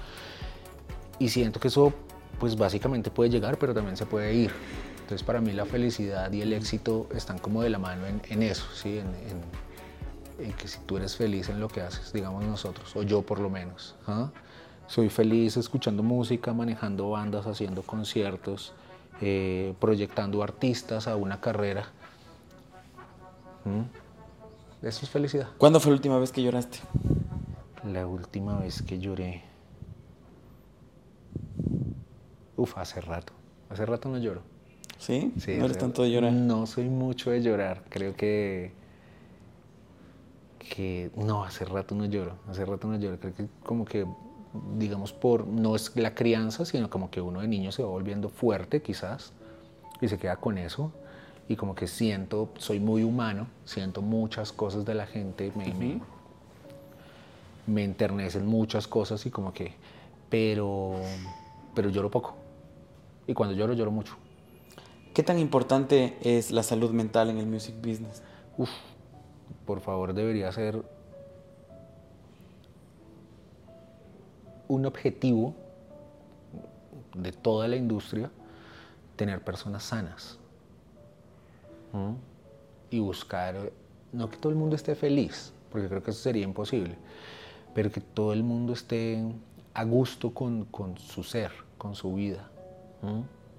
Y 1.20 1.30
siento 1.30 1.60
que 1.60 1.70
eso 1.70 1.94
pues 2.40 2.58
básicamente 2.58 3.10
puede 3.10 3.30
llegar, 3.30 3.58
pero 3.58 3.74
también 3.74 3.98
se 3.98 4.06
puede 4.06 4.34
ir. 4.34 4.52
Entonces 5.02 5.24
para 5.24 5.40
mí 5.40 5.52
la 5.54 5.66
felicidad 5.66 6.32
y 6.32 6.42
el 6.42 6.52
éxito 6.54 7.08
están 7.16 7.38
como 7.38 7.62
de 7.62 7.70
la 7.70 7.80
mano 7.80 8.04
en, 8.08 8.44
eso, 8.44 8.66
¿sí? 8.74 9.00
En, 9.00 10.54
que 10.54 10.68
si 10.68 10.80
tú 10.80 10.98
eres 10.98 11.16
feliz 11.16 11.48
en 11.48 11.60
lo 11.60 11.70
que 11.70 11.82
haces, 11.82 12.12
digamos 12.12 12.44
nosotros, 12.44 12.94
o 12.96 13.04
yo 13.04 13.22
por 13.22 13.40
lo 13.40 13.50
menos. 13.50 13.96
¿ah? 14.08 14.32
Soy 14.88 15.10
feliz 15.10 15.56
escuchando 15.58 16.04
música, 16.04 16.54
manejando 16.54 17.10
bandas, 17.10 17.48
haciendo 17.48 17.84
conciertos, 17.84 18.74
eh, 19.22 19.74
proyectando 19.80 20.44
artistas 20.44 21.08
a 21.08 21.16
una 21.16 21.42
carrera. 21.42 21.88
¿Mm? 23.64 24.86
Eso 24.86 25.06
es 25.06 25.10
felicidad. 25.10 25.48
¿Cuándo 25.58 25.80
fue 25.80 25.92
la 25.92 25.96
última 25.96 26.20
vez 26.20 26.32
que 26.32 26.44
lloraste? 26.44 26.80
La 27.92 28.06
última 28.06 28.60
vez 28.60 28.82
que 28.82 29.00
lloré. 29.00 29.44
Uf, 32.58 32.78
hace 32.78 33.02
rato. 33.02 33.34
Hace 33.70 33.86
rato 33.86 34.10
no 34.10 34.18
lloro. 34.18 34.42
¿Sí? 34.98 35.34
sí 35.38 35.56
no 35.58 35.66
eres 35.66 35.78
tanto 35.78 36.04
de 36.04 36.12
llorar? 36.12 36.32
No 36.32 36.66
soy 36.66 36.90
mucho 36.90 37.32
de 37.32 37.42
llorar. 37.42 37.84
Creo 37.90 38.16
que. 38.16 38.72
que. 40.60 41.12
No, 41.16 41.44
hace 41.44 41.66
rato 41.66 41.96
no 41.96 42.06
lloro. 42.06 42.38
Hace 42.48 42.66
rato 42.66 42.88
no 42.88 42.98
lloro. 42.98 43.20
Creo 43.20 43.34
que 43.34 43.48
como 43.64 43.86
que, 43.86 44.06
digamos, 44.78 45.14
por. 45.14 45.48
No 45.48 45.76
es 45.76 45.96
la 45.96 46.14
crianza, 46.16 46.66
sino 46.66 46.90
como 46.90 47.10
que 47.10 47.22
uno 47.22 47.42
de 47.42 47.48
niño 47.48 47.72
se 47.72 47.84
va 47.84 47.90
volviendo 47.90 48.30
fuerte, 48.30 48.82
quizás. 48.82 49.34
Y 50.02 50.08
se 50.08 50.18
queda 50.18 50.38
con 50.38 50.58
eso. 50.58 50.92
Y 51.48 51.56
como 51.56 51.76
que 51.76 51.88
siento, 51.88 52.50
soy 52.58 52.80
muy 52.80 53.04
humano. 53.04 53.48
Siento 53.66 54.02
muchas 54.02 54.52
cosas 54.52 54.86
de 54.86 54.96
la 54.96 55.06
gente. 55.06 55.52
Me, 55.56 55.74
me, 55.74 56.02
me 57.68 57.84
enternecen 57.84 58.46
muchas 58.46 58.88
cosas 58.88 59.26
y 59.26 59.32
como 59.32 59.54
que. 59.54 59.74
Pero. 60.30 60.96
Pero 61.74 61.90
lloro 61.90 62.10
poco 62.10 62.46
y 63.28 63.34
cuando 63.34 63.56
lloro, 63.56 63.74
lloro 63.74 63.92
mucho. 63.92 64.16
¿Qué 65.14 65.24
tan 65.24 65.40
importante 65.40 66.18
es 66.22 66.52
la 66.52 66.64
salud 66.64 66.92
mental 66.92 67.30
en 67.30 67.38
el 67.38 67.48
music 67.48 67.76
business? 67.78 68.22
Uf, 68.58 68.70
por 69.66 69.82
favor, 69.82 70.14
debería 70.14 70.52
ser 70.52 70.84
un 74.68 74.86
objetivo 74.86 75.54
de 77.16 77.32
toda 77.32 77.68
la 77.68 77.76
industria 77.76 78.30
tener 79.16 79.44
personas 79.44 79.84
sanas 79.84 80.38
y 82.90 83.00
buscar, 83.00 83.72
no 84.12 84.30
que 84.30 84.38
todo 84.38 84.52
el 84.52 84.58
mundo 84.58 84.76
esté 84.76 84.96
feliz, 84.96 85.54
porque 85.72 85.88
creo 85.88 86.04
que 86.04 86.12
eso 86.12 86.20
sería 86.22 86.44
imposible, 86.44 86.98
pero 87.74 87.90
que 87.90 88.02
todo 88.02 88.34
el 88.34 88.44
mundo 88.44 88.74
esté 88.74 89.24
a 89.74 89.84
gusto 89.86 90.34
con, 90.34 90.66
con 90.66 90.98
su 90.98 91.24
ser, 91.24 91.52
con 91.78 91.96
su 91.96 92.14
vida. 92.14 92.50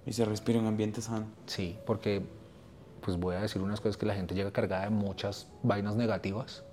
Y 0.05 0.12
se 0.12 0.25
respira 0.25 0.59
en 0.59 0.66
ambiente 0.66 1.01
sano. 1.01 1.27
Sí, 1.47 1.79
porque 1.87 2.23
pues 3.01 3.16
voy 3.16 3.37
a 3.37 3.40
decir 3.40 3.62
unas 3.62 3.81
cosas 3.81 3.97
que 3.97 4.05
la 4.05 4.14
gente 4.14 4.35
llega 4.35 4.51
cargada 4.51 4.85
de 4.85 4.90
muchas 4.90 5.49
vainas 5.62 5.97
negativas 5.97 6.64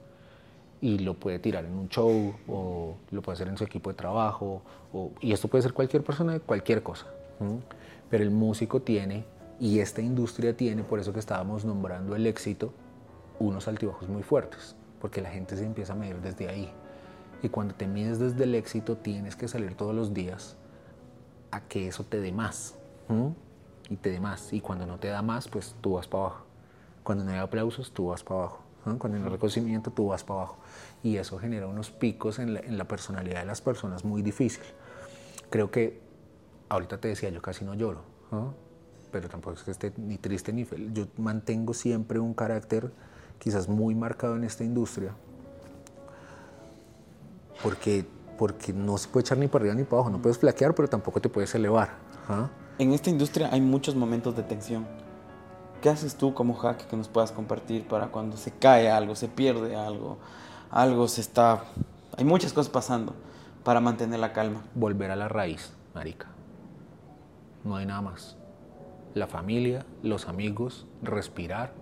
y 0.83 0.99
lo 0.99 1.13
puede 1.13 1.39
tirar 1.39 1.63
en 1.63 1.75
un 1.75 1.87
show 1.87 2.35
o 2.45 2.97
lo 3.09 3.21
puede 3.21 3.35
hacer 3.37 3.47
en 3.47 3.57
su 3.57 3.63
equipo 3.63 3.89
de 3.89 3.95
trabajo 3.95 4.61
y 5.21 5.31
esto 5.31 5.47
puede 5.47 5.61
ser 5.61 5.71
cualquier 5.71 6.03
persona 6.03 6.33
de 6.33 6.41
cualquier 6.41 6.83
cosa. 6.83 7.07
Pero 8.09 8.21
el 8.21 8.31
músico 8.31 8.81
tiene 8.81 9.23
y 9.61 9.79
esta 9.79 10.01
industria 10.01 10.57
tiene, 10.57 10.83
por 10.83 10.99
eso 10.99 11.13
que 11.13 11.19
estábamos 11.19 11.63
nombrando 11.63 12.17
el 12.17 12.27
éxito, 12.27 12.73
unos 13.39 13.69
altibajos 13.69 14.09
muy 14.09 14.23
fuertes, 14.23 14.75
porque 14.99 15.21
la 15.21 15.29
gente 15.29 15.55
se 15.55 15.65
empieza 15.65 15.93
a 15.93 15.95
medir 15.95 16.17
desde 16.17 16.49
ahí. 16.49 16.69
Y 17.41 17.47
cuando 17.47 17.75
te 17.75 17.87
mides 17.87 18.19
desde 18.19 18.43
el 18.43 18.53
éxito 18.53 18.97
tienes 18.97 19.37
que 19.37 19.47
salir 19.47 19.75
todos 19.75 19.95
los 19.95 20.13
días 20.13 20.57
a 21.51 21.61
que 21.61 21.87
eso 21.87 22.03
te 22.03 22.19
dé 22.19 22.33
más. 22.33 22.75
Y 23.89 23.95
te 23.95 24.11
dé 24.11 24.19
más. 24.19 24.51
Y 24.51 24.59
cuando 24.59 24.85
no 24.85 24.97
te 24.99 25.07
da 25.07 25.21
más, 25.21 25.47
pues 25.47 25.77
tú 25.79 25.93
vas 25.93 26.09
para 26.09 26.25
abajo. 26.25 26.45
Cuando 27.03 27.23
no 27.23 27.31
hay 27.31 27.37
aplausos, 27.37 27.91
tú 27.91 28.07
vas 28.07 28.21
para 28.21 28.41
abajo. 28.41 28.62
¿No? 28.85 28.93
No 28.95 29.15
hay 29.15 29.29
reconocimiento, 29.29 29.91
tú 29.91 30.07
vas 30.07 30.23
para 30.23 30.41
abajo. 30.41 30.57
Y 31.03 31.17
eso 31.17 31.37
genera 31.39 31.67
unos 31.67 31.91
picos 31.91 32.39
en 32.39 32.53
la, 32.55 32.59
en 32.59 32.77
la 32.77 32.85
personalidad 32.85 33.39
de 33.39 33.45
las 33.45 33.61
personas 33.61 34.03
muy 34.05 34.21
difícil. 34.21 34.63
Creo 35.49 35.71
que, 35.71 36.01
ahorita 36.69 36.97
te 36.99 37.09
decía, 37.09 37.29
yo 37.29 37.41
casi 37.41 37.65
no 37.65 37.73
lloro, 37.73 38.01
¿no? 38.31 38.63
pero 39.13 39.29
tampoco 39.29 39.55
es 39.55 39.63
que 39.63 39.71
esté 39.71 39.93
ni 39.95 40.17
triste 40.17 40.51
ni 40.51 40.65
feliz. 40.65 40.89
Yo 40.91 41.05
mantengo 41.17 41.73
siempre 41.75 42.19
un 42.19 42.33
carácter 42.33 42.91
quizás 43.37 43.69
muy 43.69 43.93
marcado 43.93 44.35
en 44.35 44.43
esta 44.43 44.63
industria, 44.63 45.13
porque, 47.61 48.05
porque 48.39 48.73
no 48.73 48.97
se 48.97 49.07
puede 49.09 49.21
echar 49.21 49.37
ni 49.37 49.47
para 49.47 49.63
arriba 49.63 49.75
ni 49.75 49.83
para 49.83 49.97
abajo, 49.97 50.09
no 50.09 50.21
puedes 50.21 50.39
flaquear, 50.39 50.73
pero 50.73 50.87
tampoco 50.87 51.21
te 51.21 51.29
puedes 51.29 51.53
elevar. 51.53 51.89
¿ah? 52.27 52.49
En 52.79 52.91
esta 52.91 53.11
industria 53.11 53.49
hay 53.51 53.61
muchos 53.61 53.95
momentos 53.95 54.35
de 54.35 54.41
tensión. 54.41 54.87
¿Qué 55.83 55.89
haces 55.89 56.15
tú 56.15 56.33
como 56.33 56.53
hack 56.53 56.87
que 56.87 56.95
nos 56.95 57.09
puedas 57.09 57.33
compartir 57.33 57.85
para 57.85 58.07
cuando 58.07 58.37
se 58.37 58.51
cae 58.51 58.89
algo, 58.89 59.15
se 59.15 59.27
pierde 59.27 59.75
algo, 59.75 60.17
algo 60.71 61.09
se 61.09 61.19
está... 61.19 61.65
Hay 62.15 62.23
muchas 62.23 62.53
cosas 62.53 62.71
pasando 62.71 63.13
para 63.65 63.81
mantener 63.81 64.21
la 64.21 64.31
calma. 64.31 64.61
Volver 64.75 65.11
a 65.11 65.17
la 65.17 65.27
raíz, 65.27 65.73
marica. 65.93 66.27
No 67.65 67.75
hay 67.75 67.85
nada 67.85 68.01
más. 68.01 68.37
La 69.13 69.27
familia, 69.27 69.85
los 70.03 70.29
amigos, 70.29 70.85
respirar 71.01 71.73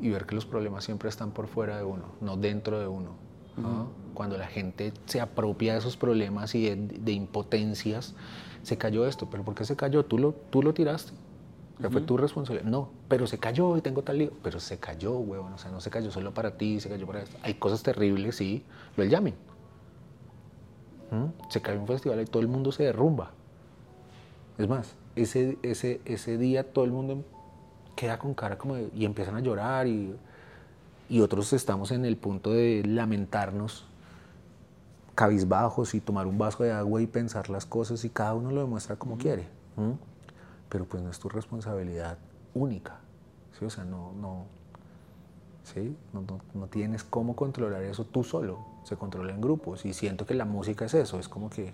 y 0.00 0.10
ver 0.10 0.24
que 0.24 0.36
los 0.36 0.46
problemas 0.46 0.84
siempre 0.84 1.08
están 1.08 1.32
por 1.32 1.48
fuera 1.48 1.76
de 1.78 1.82
uno, 1.82 2.04
no 2.20 2.36
dentro 2.36 2.78
de 2.78 2.86
uno. 2.86 3.10
¿no? 3.56 3.88
Cuando 4.14 4.38
la 4.38 4.46
gente 4.46 4.92
se 5.06 5.20
apropia 5.20 5.72
de 5.72 5.80
esos 5.80 5.96
problemas 5.96 6.54
y 6.54 6.62
de, 6.62 6.76
de 6.76 7.10
impotencias, 7.10 8.14
se 8.62 8.78
cayó 8.78 9.04
esto, 9.04 9.28
pero 9.28 9.42
¿por 9.42 9.56
qué 9.56 9.64
se 9.64 9.74
cayó? 9.74 10.04
Tú 10.04 10.16
lo, 10.18 10.30
tú 10.32 10.62
lo 10.62 10.72
tiraste. 10.74 11.23
Fue 11.90 12.00
tu 12.00 12.16
responsabilidad. 12.16 12.68
No, 12.70 12.90
pero 13.08 13.26
se 13.26 13.38
cayó 13.38 13.76
y 13.76 13.80
tengo 13.80 14.02
tal 14.02 14.18
lío. 14.18 14.30
Pero 14.42 14.60
se 14.60 14.78
cayó, 14.78 15.18
huevón. 15.18 15.52
O 15.54 15.58
sea, 15.58 15.70
no 15.70 15.80
se 15.80 15.90
cayó 15.90 16.10
solo 16.10 16.32
para 16.32 16.56
ti, 16.56 16.80
se 16.80 16.88
cayó 16.88 17.06
para 17.06 17.22
esto. 17.22 17.36
Hay 17.42 17.54
cosas 17.54 17.82
terribles, 17.82 18.36
sí. 18.36 18.64
Lo 18.96 19.04
llamen. 19.04 19.34
¿Mm? 21.10 21.50
Se 21.50 21.60
cae 21.60 21.76
un 21.76 21.86
festival 21.86 22.20
y 22.20 22.24
todo 22.26 22.40
el 22.42 22.48
mundo 22.48 22.72
se 22.72 22.84
derrumba. 22.84 23.32
Es 24.56 24.68
más, 24.68 24.94
ese, 25.16 25.58
ese, 25.62 26.00
ese 26.04 26.38
día 26.38 26.72
todo 26.72 26.84
el 26.84 26.92
mundo 26.92 27.24
queda 27.96 28.18
con 28.18 28.34
cara 28.34 28.56
como 28.56 28.76
de- 28.76 28.90
y 28.94 29.04
empiezan 29.04 29.36
a 29.36 29.40
llorar 29.40 29.86
y, 29.86 30.14
y 31.08 31.20
otros 31.20 31.52
estamos 31.52 31.90
en 31.90 32.04
el 32.04 32.16
punto 32.16 32.50
de 32.52 32.82
lamentarnos 32.86 33.84
cabizbajos 35.14 35.94
y 35.94 36.00
tomar 36.00 36.26
un 36.26 36.38
vaso 36.38 36.62
de 36.64 36.72
agua 36.72 37.00
y 37.02 37.06
pensar 37.06 37.48
las 37.50 37.66
cosas 37.66 38.04
y 38.04 38.10
cada 38.10 38.34
uno 38.34 38.50
lo 38.50 38.60
demuestra 38.60 38.96
como 38.96 39.16
quiere. 39.16 39.46
¿m? 39.76 39.96
Pero 40.74 40.86
pues 40.86 41.04
no 41.04 41.10
es 41.10 41.20
tu 41.20 41.28
responsabilidad 41.28 42.18
única. 42.52 42.96
¿sí? 43.56 43.64
O 43.64 43.70
sea, 43.70 43.84
no, 43.84 44.10
no, 44.20 44.46
¿sí? 45.62 45.96
no, 46.12 46.22
no- 46.22 46.40
no 46.52 46.66
tienes 46.66 47.04
cómo 47.04 47.36
controlar 47.36 47.80
eso 47.84 48.04
tú 48.04 48.24
solo. 48.24 48.58
Se 48.82 48.96
controla 48.96 49.32
en 49.32 49.40
grupos 49.40 49.84
y 49.84 49.92
siento 49.94 50.26
que 50.26 50.34
la 50.34 50.44
música 50.44 50.86
es 50.86 50.94
eso. 50.94 51.20
Es 51.20 51.28
como 51.28 51.48
que 51.48 51.72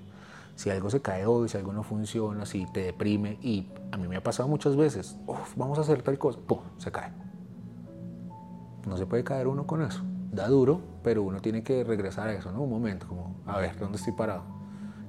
si 0.55 0.69
algo 0.69 0.91
se 0.91 1.01
cae 1.01 1.25
hoy, 1.25 1.49
si 1.49 1.57
algo 1.57 1.73
no 1.73 1.83
funciona, 1.83 2.45
si 2.45 2.67
te 2.67 2.83
deprime 2.83 3.39
y 3.41 3.69
a 3.91 3.97
mí 3.97 4.07
me 4.07 4.17
ha 4.17 4.23
pasado 4.23 4.51
muchas 4.51 4.77
veces, 4.77 5.17
"Uf, 5.27 5.57
vamos 5.57 5.79
a 5.79 5.81
hacer 5.81 6.03
tal 6.03 6.19
cosa, 6.19 6.39
¡pum! 6.47 6.59
se 6.77 6.93
cae. 6.93 7.11
No 8.87 8.99
se 8.99 9.07
puede 9.07 9.25
caer 9.25 9.47
uno 9.47 9.67
con 9.67 9.81
eso. 9.81 10.03
Da 10.31 10.47
duro, 10.47 10.79
pero 11.03 11.23
uno 11.23 11.41
tiene 11.41 11.63
que 11.63 11.85
regresar 11.85 12.29
a 12.29 12.35
eso, 12.35 12.53
¿no? 12.53 12.61
Un 12.61 12.69
momento, 12.71 13.09
como, 13.09 13.35
a 13.47 13.57
ver, 13.57 13.79
¿dónde 13.79 13.97
estoy 13.97 14.13
parado? 14.13 14.43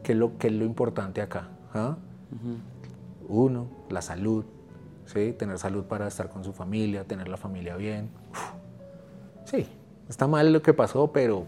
¿Qué 0.01 0.13
es 0.13 0.17
lo, 0.17 0.37
qué 0.37 0.47
es 0.47 0.53
lo 0.53 0.63
importante 0.63 1.21
acá? 1.21 1.49
¿Ah? 1.73 1.97
Uno, 3.27 3.67
la 3.89 4.01
salud, 4.01 4.45
¿sí? 5.05 5.33
Tener 5.37 5.57
salud 5.59 5.85
para 5.85 6.07
estar 6.07 6.29
con 6.29 6.43
su 6.43 6.53
familia, 6.53 7.03
tener 7.05 7.27
la 7.27 7.37
familia 7.37 7.75
bien. 7.75 8.09
Uf. 8.31 8.51
Sí, 9.45 9.67
está 10.09 10.27
mal 10.27 10.51
lo 10.53 10.61
que 10.61 10.73
pasó, 10.73 11.11
pero 11.11 11.45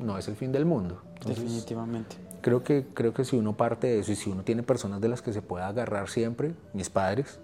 no 0.00 0.18
es 0.18 0.28
el 0.28 0.36
fin 0.36 0.52
del 0.52 0.64
mundo. 0.64 1.02
Entonces, 1.14 1.42
Definitivamente. 1.44 2.16
creo 2.40 2.62
que, 2.64 2.86
creo 2.94 3.12
que 3.14 3.24
si 3.24 3.36
uno 3.36 3.56
parte 3.56 3.86
de 3.86 3.98
eso 4.00 4.12
y 4.12 4.16
si 4.16 4.30
uno 4.30 4.42
tiene 4.42 4.62
personas 4.62 5.00
de 5.00 5.08
las 5.08 5.22
que 5.22 5.32
se 5.32 5.42
pueda 5.42 5.68
agarrar 5.68 6.08
siempre, 6.08 6.54
mis 6.72 6.90
padres, 6.90 7.38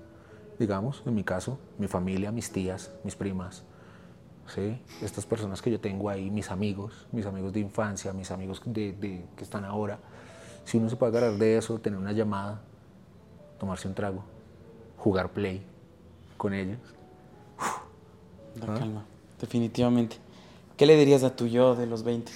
digamos, 0.59 1.03
en 1.07 1.14
mi 1.14 1.25
caso, 1.25 1.59
mi 1.79 1.87
familia, 1.87 2.33
mis 2.33 2.51
tías, 2.51 2.91
mis 3.05 3.14
primas, 3.14 3.62
¿sí? 4.53 4.81
estas 5.03 5.27
personas 5.27 5.62
que 5.62 5.71
yo 5.71 5.79
tengo 5.81 6.09
ahí, 6.11 6.31
mis 6.31 6.51
amigos, 6.51 7.07
mis 7.12 7.27
amigos 7.27 7.53
de 7.53 7.61
infancia, 7.61 8.12
mis 8.12 8.31
amigos 8.33 8.61
de, 8.64 8.93
de- 8.95 9.25
que 9.37 9.45
están 9.45 9.64
ahora, 9.64 9.99
si 10.64 10.79
uno 10.79 10.88
se 10.88 10.97
puede 10.97 11.17
agarrar 11.17 11.38
de 11.38 11.57
eso, 11.59 11.79
tener 11.79 11.99
una 11.99 12.12
llamada, 12.12 12.61
tomarse 13.59 13.88
un 13.88 13.94
trago, 13.94 14.25
jugar 14.97 15.31
play 15.31 15.62
con 16.37 16.55
ellos, 16.55 16.79
La 18.61 18.66
calma. 18.66 19.05
Definitivamente. 19.40 20.16
¿Qué 20.77 20.87
le 20.87 20.97
dirías 20.97 21.23
a 21.25 21.35
tu 21.35 21.47
yo 21.47 21.75
de 21.75 21.87
los 21.87 22.03
20? 22.03 22.33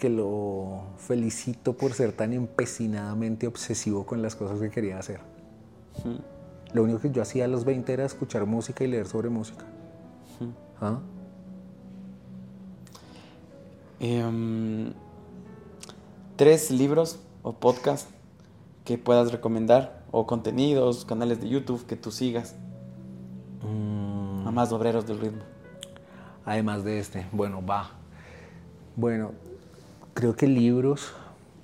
que 0.00 0.08
lo 0.08 0.80
felicito 0.96 1.74
por 1.74 1.92
ser 1.92 2.12
tan 2.12 2.32
empecinadamente 2.32 3.46
obsesivo 3.46 4.06
con 4.06 4.22
las 4.22 4.34
cosas 4.34 4.58
que 4.58 4.70
quería 4.70 4.98
hacer. 4.98 5.20
Lo 6.72 6.84
único 6.84 7.00
que 7.00 7.10
yo 7.10 7.20
hacía 7.20 7.44
a 7.44 7.48
los 7.48 7.66
20 7.66 7.92
era 7.92 8.06
escuchar 8.06 8.46
música 8.46 8.82
y 8.82 8.86
leer 8.86 9.06
sobre 9.06 9.28
música. 9.28 9.66
¿Ah? 10.80 11.00
Em, 13.98 14.94
tres 16.40 16.70
libros 16.70 17.18
o 17.42 17.52
podcasts 17.52 18.08
que 18.86 18.96
puedas 18.96 19.30
recomendar 19.30 20.06
o 20.10 20.26
contenidos, 20.26 21.04
canales 21.04 21.38
de 21.42 21.50
YouTube 21.50 21.84
que 21.84 21.96
tú 21.96 22.10
sigas. 22.10 22.54
A 23.62 24.50
más 24.50 24.72
obreros 24.72 25.04
del 25.06 25.20
ritmo. 25.20 25.42
Además 26.46 26.82
de 26.82 26.98
este, 26.98 27.26
bueno, 27.30 27.62
va. 27.64 27.90
Bueno, 28.96 29.32
creo 30.14 30.34
que 30.34 30.46
libros, 30.46 31.12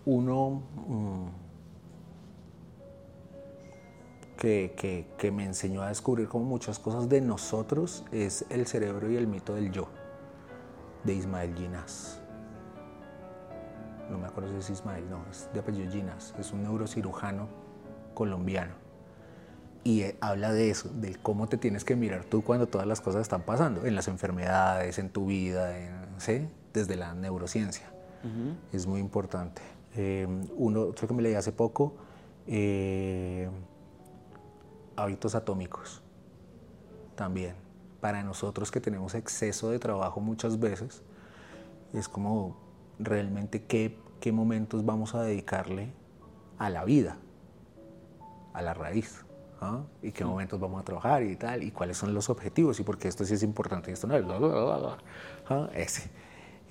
uno 0.04 0.60
mm, 0.86 1.26
que, 4.36 4.74
que- 4.76 5.06
que 5.16 5.30
me 5.30 5.44
enseñó 5.46 5.80
a 5.80 5.88
descubrir 5.88 6.28
como 6.28 6.44
muchas 6.44 6.78
cosas 6.78 7.08
de 7.08 7.22
nosotros 7.22 8.04
es 8.12 8.44
El 8.50 8.66
cerebro 8.66 9.10
y 9.10 9.16
el 9.16 9.26
mito 9.26 9.54
del 9.54 9.72
yo, 9.72 9.88
de 11.02 11.14
Ismael 11.14 11.54
Ginás. 11.56 12.20
No 14.11 14.19
me 14.19 14.27
acuerdo 14.27 14.51
si 14.53 14.59
es 14.59 14.71
Ismael, 14.71 15.09
no, 15.11 15.25
es 15.31 15.49
de 15.53 15.61
apellido 15.61 15.90
Ginás, 15.90 16.35
es 16.38 16.53
un 16.53 16.62
neurocirujano 16.62 17.49
colombiano 18.14 18.75
y 19.85 20.03
eh, 20.03 20.16
habla 20.21 20.53
de 20.53 20.71
eso, 20.71 20.88
de 20.88 21.14
cómo 21.16 21.49
te 21.49 21.59
tienes 21.59 21.85
que 21.85 21.95
mirar 21.97 22.25
tú 22.25 22.42
cuando 22.42 22.66
todas 22.66 22.87
las 22.87 23.01
cosas 23.01 23.23
están 23.23 23.42
pasando, 23.42 23.85
en 23.87 23.95
las 23.95 24.09
enfermedades, 24.09 24.99
en 24.99 25.11
tu 25.11 25.27
vida, 25.27 25.77
en- 25.79 26.07
¿sí? 26.19 26.49
desde 26.73 26.97
la 26.97 27.14
neurociencia. 27.14 27.87
Es 28.73 28.87
muy 28.88 28.99
importante. 29.01 29.62
Eh, 29.95 30.27
uno, 30.57 30.81
otro 30.83 31.07
que 31.07 31.14
me 31.14 31.23
leí 31.23 31.35
hace 31.35 31.53
poco, 31.53 31.95
eh, 32.49 33.49
Hábitos 34.97 35.35
Atómicos, 35.37 36.03
también. 37.14 37.55
Para 38.01 38.23
nosotros 38.25 38.71
que 38.73 38.81
tenemos 38.81 39.14
exceso 39.14 39.71
de 39.71 39.79
trabajo 39.79 40.21
muchas 40.21 40.59
veces, 40.59 41.03
es 41.92 42.09
como 42.09 42.57
realmente 42.98 43.62
qué, 43.64 43.96
qué 44.20 44.32
momentos 44.32 44.85
vamos 44.85 45.14
a 45.14 45.22
dedicarle 45.22 45.88
a 46.59 46.70
la 46.70 46.85
vida 46.85 47.16
a 48.54 48.62
la 48.62 48.72
raíz. 48.74 49.24
¿ah? 49.61 49.82
Y 50.02 50.12
qué 50.12 50.24
momentos 50.24 50.59
vamos 50.59 50.80
a 50.80 50.85
trabajar 50.85 51.22
y 51.22 51.37
tal, 51.37 51.62
y 51.62 51.70
cuáles 51.70 51.98
son 51.98 52.14
los 52.14 52.30
objetivos, 52.30 52.80
y 52.80 52.82
por 52.85 52.96
qué 52.98 53.09
esto 53.09 53.24
sí 53.24 53.35
es 53.35 53.42
importante 53.42 53.90
y 53.90 53.94
esto 53.94 54.06
no 54.06 54.16
es. 54.16 54.24
bla, 54.24 54.38
bla, 54.38 54.48
bla. 54.48 54.98
¿ah? 55.48 55.68
Ese. 55.74 56.11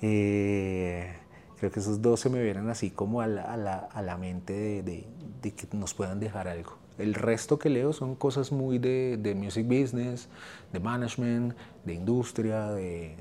Eh, 0.02 1.14
creo 1.58 1.72
que 1.72 1.80
esos 1.80 2.02
dos 2.02 2.20
se 2.20 2.30
me 2.30 2.42
vienen 2.44 2.70
así 2.70 2.90
como 2.92 3.22
a 3.22 3.28
la, 3.28 3.44
a 3.44 3.58
la, 3.58 3.76
a 3.78 4.02
la 4.02 4.18
mente 4.18 4.54
de, 4.54 4.84
de- 4.84 5.08
de 5.42 5.52
que 5.54 5.68
nos 5.78 5.94
puedan 5.94 6.20
dejar 6.20 6.48
algo. 6.48 6.78
El 6.98 7.14
resto 7.14 7.60
que 7.60 7.70
leo 7.70 7.94
son 7.94 8.16
cosas 8.16 8.52
muy 8.52 8.80
de, 8.80 9.18
de 9.22 9.36
music 9.36 9.68
business, 9.68 10.28
de 10.74 10.80
management, 10.80 11.54
de 11.86 11.94
industria, 11.94 12.72
de... 12.72 13.16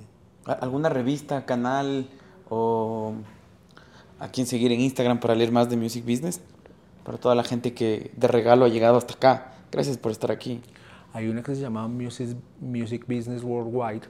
¿A- 0.46 0.52
¿Alguna 0.52 0.88
revista, 0.88 1.44
canal 1.44 2.08
o 2.48 3.14
a 4.18 4.28
quién 4.28 4.46
seguir 4.46 4.72
en 4.72 4.80
Instagram 4.80 5.20
para 5.20 5.34
leer 5.34 5.52
más 5.52 5.68
de 5.68 5.76
Music 5.76 6.04
Business? 6.04 6.40
Para 7.04 7.18
toda 7.18 7.34
la 7.34 7.44
gente 7.44 7.74
que 7.74 8.10
de 8.16 8.28
regalo 8.28 8.64
ha 8.64 8.68
llegado 8.68 8.96
hasta 8.96 9.14
acá. 9.14 9.52
Gracias 9.70 9.98
por 9.98 10.12
estar 10.12 10.30
aquí. 10.30 10.60
Hay 11.12 11.28
una 11.28 11.42
que 11.42 11.54
se 11.54 11.60
llama 11.60 11.86
Music, 11.86 12.36
Music 12.60 13.04
Business 13.06 13.42
Worldwide, 13.42 14.02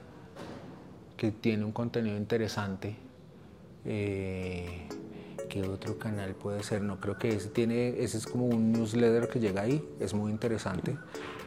que 1.17 1.31
tiene 1.31 1.65
un 1.65 1.71
contenido 1.71 2.17
interesante. 2.17 2.95
Eh, 3.85 4.87
¿Qué 5.49 5.61
otro 5.61 5.97
canal 5.97 6.33
puede 6.33 6.63
ser? 6.63 6.81
No 6.81 6.99
creo 6.99 7.17
que 7.17 7.29
ese 7.29 7.49
tiene, 7.49 8.01
ese 8.03 8.17
es 8.17 8.25
como 8.25 8.47
un 8.47 8.71
newsletter 8.71 9.29
que 9.29 9.39
llega 9.39 9.61
ahí, 9.61 9.87
es 9.99 10.13
muy 10.13 10.31
interesante. 10.31 10.97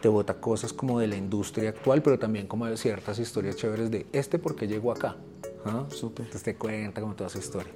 Te 0.01 0.09
bota 0.09 0.35
cosas 0.35 0.73
como 0.73 1.01
de 1.01 1.09
la 1.09 1.17
industria 1.17 1.71
actual, 1.71 2.03
pero 2.03 2.19
también 2.19 2.47
como 2.47 2.67
de 2.67 2.77
ciertas 2.77 3.19
historias 3.19 3.57
chéveres 3.57 3.91
de 3.91 4.07
este 4.13 4.39
porque 4.39 4.69
llegó 4.69 4.93
acá. 4.93 5.17
¿Ah? 5.65 5.85
Súper. 5.89 6.27
Entonces 6.27 6.43
te 6.43 6.57
cuenta 6.57 7.01
como 7.01 7.15
toda 7.15 7.31
su 7.31 7.39
historia. 7.39 7.73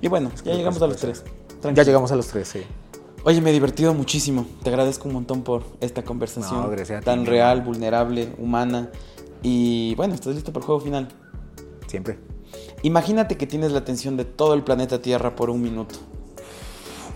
Y 0.00 0.08
bueno, 0.08 0.30
ya 0.44 0.54
llegamos 0.54 0.80
a 0.82 0.86
los 0.86 0.96
tres. 0.96 1.24
Ya 1.74 1.82
llegamos 1.82 2.10
a 2.12 2.16
los 2.16 2.26
tres, 2.26 2.48
sí. 2.48 2.62
Oye, 3.24 3.40
me 3.40 3.50
he 3.50 3.52
divertido 3.52 3.94
muchísimo. 3.94 4.46
Te 4.62 4.70
agradezco 4.70 5.06
un 5.06 5.14
montón 5.14 5.42
por 5.42 5.62
esta 5.80 6.02
conversación 6.02 6.60
No, 6.60 6.68
gracias 6.68 6.98
a 6.98 7.00
ti, 7.00 7.04
tan 7.04 7.24
real, 7.24 7.62
vulnerable, 7.62 8.34
humana. 8.38 8.90
Y 9.42 9.94
bueno, 9.94 10.14
¿estás 10.14 10.34
listo 10.34 10.52
para 10.52 10.62
el 10.62 10.66
juego 10.66 10.80
final? 10.80 11.08
Siempre. 11.86 12.18
Imagínate 12.82 13.36
que 13.36 13.46
tienes 13.46 13.70
la 13.70 13.78
atención 13.78 14.16
de 14.16 14.24
todo 14.24 14.54
el 14.54 14.64
planeta 14.64 15.00
Tierra 15.00 15.36
por 15.36 15.50
un 15.50 15.62
minuto. 15.62 15.94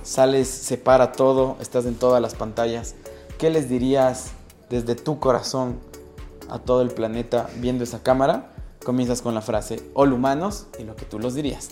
Sales, 0.05 0.49
se 0.49 0.79
para 0.79 1.11
todo, 1.11 1.57
estás 1.61 1.87
en 1.87 1.97
todas 1.97 2.23
las 2.23 2.37
pantallas. 2.37 2.95
¿Qué 3.39 3.51
les 3.51 3.69
dirías 3.69 4.31
desde 4.71 4.95
tu 4.95 5.19
corazón 5.19 5.81
a 6.49 6.61
todo 6.61 6.83
el 6.83 6.91
planeta 6.91 7.51
viendo 7.57 7.83
esa 7.83 8.05
cámara? 8.05 8.53
Comienzas 8.87 9.21
con 9.21 9.35
la 9.35 9.41
frase, 9.41 9.83
hola 9.95 10.15
humanos, 10.15 10.69
y 10.79 10.85
lo 10.85 10.95
que 10.95 11.05
tú 11.05 11.19
los 11.19 11.35
dirías. 11.35 11.71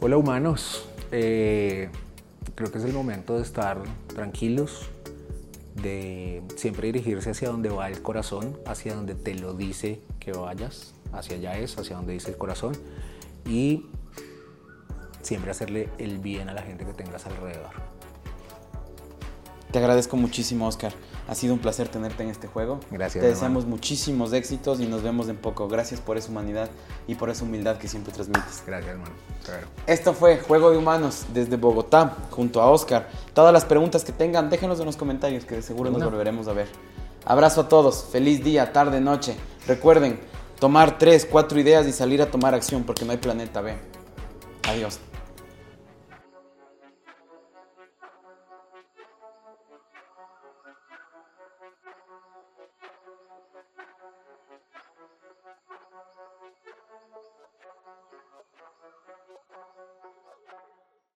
Hola 0.00 0.16
humanos, 0.16 0.86
Eh, 1.10 1.90
creo 2.54 2.70
que 2.70 2.78
es 2.78 2.84
el 2.84 2.92
momento 2.92 3.34
de 3.34 3.42
estar 3.42 3.82
tranquilos, 4.14 4.82
de 5.74 6.40
siempre 6.54 6.86
dirigirse 6.86 7.30
hacia 7.30 7.48
donde 7.48 7.68
va 7.68 7.88
el 7.88 8.00
corazón, 8.00 8.56
hacia 8.64 8.94
donde 8.94 9.16
te 9.16 9.34
lo 9.34 9.54
dice 9.54 10.00
que 10.20 10.30
vayas, 10.30 10.94
hacia 11.12 11.34
allá 11.34 11.58
es, 11.58 11.76
hacia 11.76 11.96
donde 11.96 12.12
dice 12.12 12.30
el 12.30 12.36
corazón, 12.36 12.72
y 13.44 13.86
siempre 15.20 15.50
hacerle 15.50 15.88
el 15.98 16.20
bien 16.20 16.48
a 16.48 16.54
la 16.54 16.62
gente 16.62 16.86
que 16.86 16.92
tengas 16.92 17.26
alrededor. 17.26 17.72
Te 19.72 19.80
agradezco 19.80 20.16
muchísimo, 20.16 20.68
Oscar. 20.68 20.92
Ha 21.28 21.34
sido 21.34 21.54
un 21.54 21.60
placer 21.60 21.88
tenerte 21.88 22.22
en 22.22 22.30
este 22.30 22.48
juego. 22.48 22.80
Gracias, 22.90 23.12
Te 23.12 23.18
hermano. 23.20 23.34
deseamos 23.34 23.66
muchísimos 23.66 24.32
éxitos 24.32 24.80
y 24.80 24.86
nos 24.86 25.02
vemos 25.02 25.28
en 25.28 25.36
poco. 25.36 25.68
Gracias 25.68 26.00
por 26.00 26.18
esa 26.18 26.30
humanidad 26.30 26.68
y 27.06 27.14
por 27.14 27.30
esa 27.30 27.44
humildad 27.44 27.78
que 27.78 27.88
siempre 27.88 28.12
transmites. 28.12 28.62
Gracias 28.66 28.90
hermano. 28.90 29.12
Claro. 29.44 29.66
Esto 29.86 30.14
fue 30.14 30.38
Juego 30.38 30.70
de 30.70 30.78
Humanos 30.78 31.26
desde 31.32 31.56
Bogotá, 31.56 32.16
junto 32.30 32.60
a 32.60 32.70
Oscar. 32.70 33.08
Todas 33.34 33.52
las 33.52 33.64
preguntas 33.64 34.04
que 34.04 34.12
tengan, 34.12 34.50
déjenlos 34.50 34.80
en 34.80 34.86
los 34.86 34.96
comentarios, 34.96 35.44
que 35.44 35.54
de 35.56 35.62
seguro 35.62 35.90
nos 35.90 36.02
volveremos 36.02 36.48
a 36.48 36.52
ver. 36.52 36.68
Abrazo 37.24 37.62
a 37.62 37.68
todos, 37.68 38.04
feliz 38.10 38.42
día, 38.42 38.72
tarde, 38.72 39.00
noche. 39.00 39.36
Recuerden, 39.68 40.18
tomar 40.58 40.98
tres, 40.98 41.24
cuatro 41.24 41.58
ideas 41.60 41.86
y 41.86 41.92
salir 41.92 42.20
a 42.20 42.30
tomar 42.30 42.54
acción, 42.54 42.82
porque 42.82 43.04
no 43.04 43.12
hay 43.12 43.18
planeta 43.18 43.60
B. 43.60 43.76
Adiós. 44.68 44.98